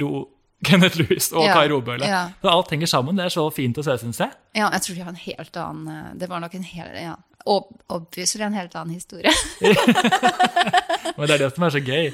[0.00, 0.24] Ro,
[0.64, 2.06] Kenneth Lewis og Ja, Kai Robøle.
[2.06, 2.22] ja.
[2.42, 3.16] Så alt henger sammen.
[3.18, 4.32] Det er så fint å se, syns jeg.
[4.58, 7.16] Ja, jeg tror de har en helt annen eh, Det var nok en hel, ja,
[7.48, 9.30] Obviously en helt annen historie.
[11.16, 12.10] Men det er det som er så gøy.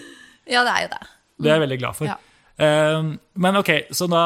[0.46, 1.00] ja, det er jo det.
[1.40, 2.06] Det er jeg veldig glad for.
[2.12, 2.18] Ja.
[2.56, 4.22] Eh, men ok, så da,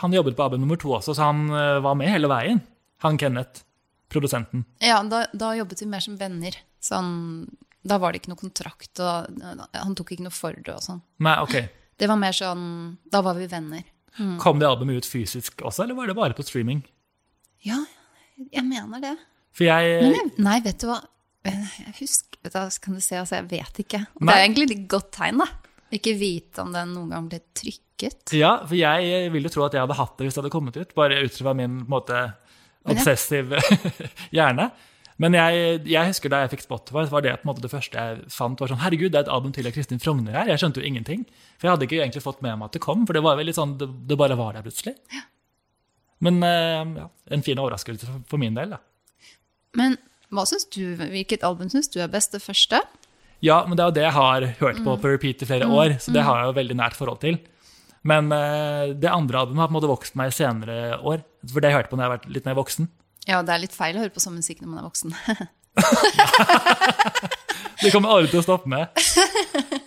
[0.00, 2.60] han jobbet på album nummer to også, så han eh, var med hele veien.
[3.04, 3.62] Han Kenneth,
[4.10, 4.64] produsenten.
[4.82, 6.56] Ja, da, da jobbet vi mer som venner.
[6.82, 7.46] Sånn,
[7.86, 10.82] da var det ikke noe kontrakt, og eh, han tok ikke noe for det og
[10.84, 11.02] sånn.
[11.24, 11.58] Nei, ok.
[11.98, 12.60] Det var mer sånn
[13.10, 13.82] Da var vi venner.
[14.42, 16.80] Kom det albumet ut fysisk også, eller var det bare på streaming?
[17.62, 17.78] Ja,
[18.50, 19.14] jeg mener det.
[19.54, 20.98] For jeg Men jeg, nei, vet du hva?
[21.46, 22.50] Jeg husker du,
[22.82, 24.00] kan du se, altså, Jeg vet ikke.
[24.20, 24.26] Nei.
[24.26, 25.46] Det er egentlig et godt tegn, da.
[25.94, 28.34] Ikke vite om den noen gang ble trykket.
[28.36, 30.76] Ja, for jeg vil jo tro at jeg hadde hatt det hvis det hadde kommet
[30.76, 32.20] ut, bare ut fra min på en måte,
[32.88, 33.60] obsessive
[34.36, 34.68] hjerne.
[35.18, 38.60] Men jeg, jeg husker da jeg fikk Spotify, var det måte det første jeg fant.
[38.60, 40.52] var sånn, herregud, det er et album til av Kristin Frogner her.
[40.52, 41.24] Jeg skjønte jo ingenting.
[41.56, 43.50] For jeg hadde ikke egentlig fått med meg at det kom, for det var vel
[43.50, 44.94] litt sånn, det, det bare var der plutselig.
[46.22, 48.78] Men eh, ja, en fin overraskelse for, for min del, da.
[49.78, 49.98] Men
[50.34, 52.36] hva synes du, hvilket album syns du er best?
[52.36, 52.84] Det første?
[53.44, 54.84] Ja, men det er jo det jeg har hørt Mm.
[54.84, 57.38] på på repeat i flere år, så det har jeg jo veldig nært forhold til.
[58.04, 61.22] Men eh, det andre albumet har på en måte vokst meg i senere år.
[61.46, 62.88] For det jeg hørte på når jeg vært litt mer voksen.
[63.28, 65.14] Ja, det er litt feil å høre på sånn musikk når man er voksen.
[67.78, 68.90] Det kommer aldri til å stoppe med.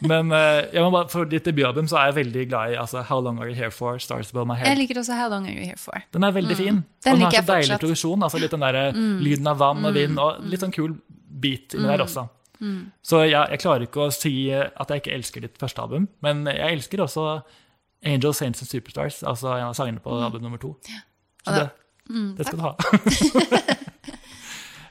[0.08, 3.42] Men eh, bare, for ditt debutalbum så er jeg veldig glad i altså, How Long
[3.42, 5.80] Are You Here For, Stars Above My Jeg liker også How Long Are You Here
[5.82, 6.00] For?
[6.16, 6.80] Den er veldig fin.
[6.80, 6.86] Mm.
[7.04, 7.76] Den og den har så deilig.
[7.76, 7.82] Mm.
[7.84, 8.24] produksjon.
[8.28, 8.80] altså Litt den der
[9.28, 10.96] lyden av vann og vind, og litt sånn kul
[11.44, 12.24] beat inni der også.
[12.62, 12.92] Mm.
[13.02, 16.44] Så jeg, jeg klarer ikke å si at jeg ikke elsker ditt første album, men
[16.46, 17.26] jeg elsker også
[18.06, 20.76] Angel Saints and Superstars, altså en av sangene på album nummer to.
[21.46, 21.68] Så det,
[22.10, 22.76] det- det skal du ha.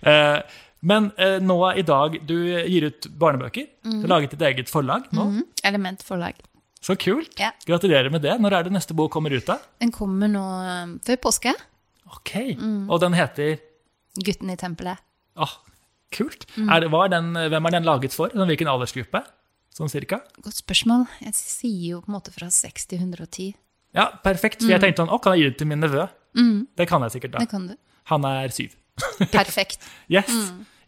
[0.00, 0.38] Eh,
[0.80, 3.66] men eh, nå i dag, du gir ut barnebøker.
[3.84, 5.26] Du har laget ditt eget forlag nå.
[5.28, 5.42] Mhm.
[5.68, 6.38] Element forlag.
[6.80, 7.34] Så kult.
[7.36, 7.50] Ja.
[7.68, 8.38] Gratulerer med det.
[8.40, 9.58] Når er det neste bok kommer ut, da?
[9.82, 11.52] Den kommer nå eh, før påske.
[12.08, 12.32] Ok.
[12.56, 12.86] Mm.
[12.88, 13.58] Og den heter
[14.24, 14.98] Gutten i tempelet.
[15.36, 15.52] Åh,
[16.14, 16.46] kult.
[16.58, 18.32] Er, det- er den, hvem er den laget for?
[18.34, 19.22] Sånn, hvilken aldersgruppe?
[19.74, 20.20] Sånn cirka?
[20.42, 21.06] Godt spørsmål.
[21.22, 23.54] Jeg sier jo på en måte fra 6 til 110.
[23.96, 24.62] Ja, perfekt.
[24.62, 26.08] For jeg tenkte sånn, å, kan jeg gi det til min nevø?
[26.78, 27.44] Det kan jeg sikkert da.
[27.44, 27.78] Det kan du.
[28.10, 28.74] Han er syv.
[29.32, 29.86] Perfekt.
[30.12, 30.30] Yes.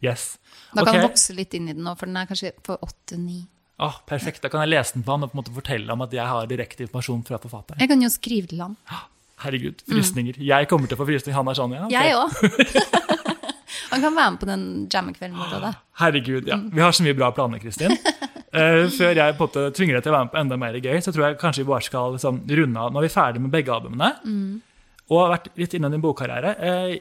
[0.03, 0.37] Yes.
[0.73, 0.99] Da kan okay.
[0.99, 3.39] han vokse litt inn i den nå, for den er kanskje på 8-9.
[3.83, 4.43] Åh, perfekt.
[4.43, 6.25] Da kan jeg lese den på han og på en måte fortelle om at jeg
[6.29, 7.81] har direkte informasjon fra forfatteren.
[7.81, 8.75] Jeg kan jo skrive til han.
[9.43, 10.37] Herregud, frysninger.
[10.45, 11.35] Jeg kommer til å få frysninger.
[11.39, 11.87] Han er sånn, ja.
[11.87, 12.11] Okay.
[12.11, 12.99] Jeg òg.
[13.93, 15.61] han kan være med på den jammekvelden.
[15.61, 15.71] Da.
[16.01, 16.57] Herregud, ja.
[16.73, 17.93] Vi har så mye bra planer, Kristin.
[17.93, 20.99] Uh, før jeg på en tvinger deg til å være med på enda mer gøy,
[21.05, 22.93] så tror jeg kanskje vi bare skal liksom, runde av.
[22.93, 24.11] Nå er vi ferdig med begge albumene,
[25.11, 26.55] og har vært litt innom din bokkarriere.
[26.59, 26.93] Uh,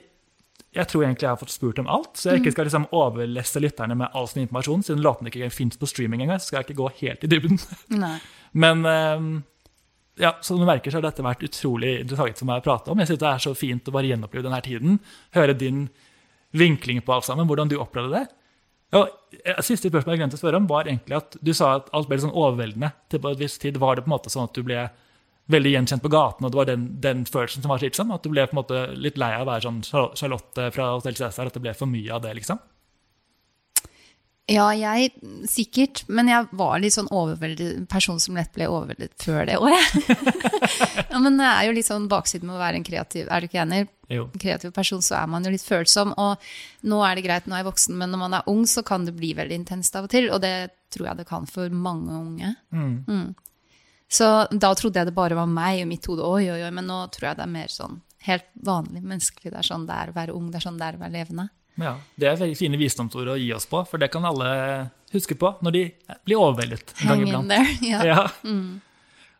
[0.73, 3.61] jeg tror egentlig jeg har fått spurt om alt, så jeg ikke skal liksom overlesse
[3.61, 6.71] lytterne med all sin informasjon, siden låtene ikke fins på streaming engang, så skal jeg
[6.71, 7.61] ikke gå helt i dybden.
[8.01, 8.15] Nei.
[8.63, 9.27] Men eh,
[10.25, 13.01] ja, som du merker, så har dette vært utrolig interessant for meg å prate om.
[13.01, 14.99] Jeg synes det er så fint å bare gjenoppleve denne tiden.
[15.37, 15.87] Høre din
[16.57, 18.27] vinkling på alt sammen, hvordan du opplevde det.
[18.99, 19.09] Og
[19.41, 22.11] eh, Siste spørsmål jeg glemte å spørre om, var egentlig at du sa at alt
[22.11, 22.93] ble sånn overveldende.
[23.09, 23.81] til på et visst tid.
[23.81, 24.85] Var det på en måte sånn at du ble
[25.53, 28.13] veldig gjenkjent på gaten, og det var den, den følelsen som var slitsom?
[28.15, 29.81] At du ble på en måte litt lei av å være sånn
[30.19, 32.61] Charlotte fra Hotell Cæsar, at det ble for mye av det, liksom?
[34.51, 35.13] Ja, jeg
[35.49, 36.03] sikkert.
[36.11, 40.17] Men jeg var litt sånn overveldet person som lett ble overveldet før det òg, jeg.
[41.13, 43.49] ja, men det er jo litt sånn baksiden med å være en kreativ Er du
[43.49, 43.87] ikke enig?
[44.13, 44.27] Jo.
[44.39, 46.13] kreativ person, så er man jo litt følsom.
[46.21, 46.37] Og
[46.89, 49.07] nå er det greit, nå er jeg voksen, men når man er ung, så kan
[49.09, 50.29] det bli veldig intenst av og til.
[50.31, 52.55] Og det tror jeg det kan for mange unge.
[52.71, 53.35] Mm.
[54.13, 56.85] Så da trodde jeg det bare var meg og mitt hode, oi, oi, oi, men
[56.91, 59.51] nå tror jeg det er mer sånn helt vanlig menneskelig.
[59.51, 61.17] Det er sånn det er å være ung, det er sånn det er å være
[61.17, 61.49] levende.
[61.81, 65.35] Ja, Det er veldig fine visdomsord å gi oss på, for det kan alle huske
[65.41, 65.83] på når de
[66.29, 66.93] blir overveldet.
[67.01, 67.49] en gang Hang in iblant.
[67.49, 67.77] there.
[67.89, 68.05] Ja.
[68.05, 68.29] Ja.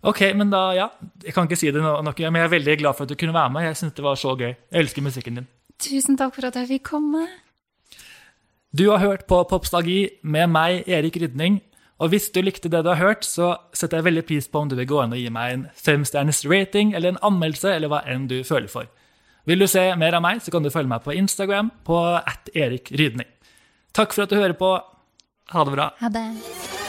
[0.03, 0.89] Ok, men da, ja.
[1.23, 3.19] Jeg kan ikke si det noe, nok, men jeg er veldig glad for at du
[3.19, 3.69] kunne være med.
[3.69, 4.51] Jeg synes det var så gøy.
[4.51, 5.51] Jeg elsker musikken din.
[5.83, 7.27] Tusen takk for at jeg fikk komme.
[8.75, 11.61] Du har hørt på Popstagi med meg, Erik Rydning.
[12.03, 14.71] Og hvis du likte det du har hørt, så setter jeg veldig pris på om
[14.71, 18.03] du vil gå inn og gi meg en femstjerners rating eller en anmeldelse, eller hva
[18.11, 18.91] enn du føler for.
[19.47, 22.51] Vil du se mer av meg, så kan du følge meg på Instagram på at
[22.59, 23.31] Erik Rydning.
[23.95, 24.77] Takk for at du hører på.
[25.53, 25.93] Ha det bra.
[26.03, 26.82] Ha det.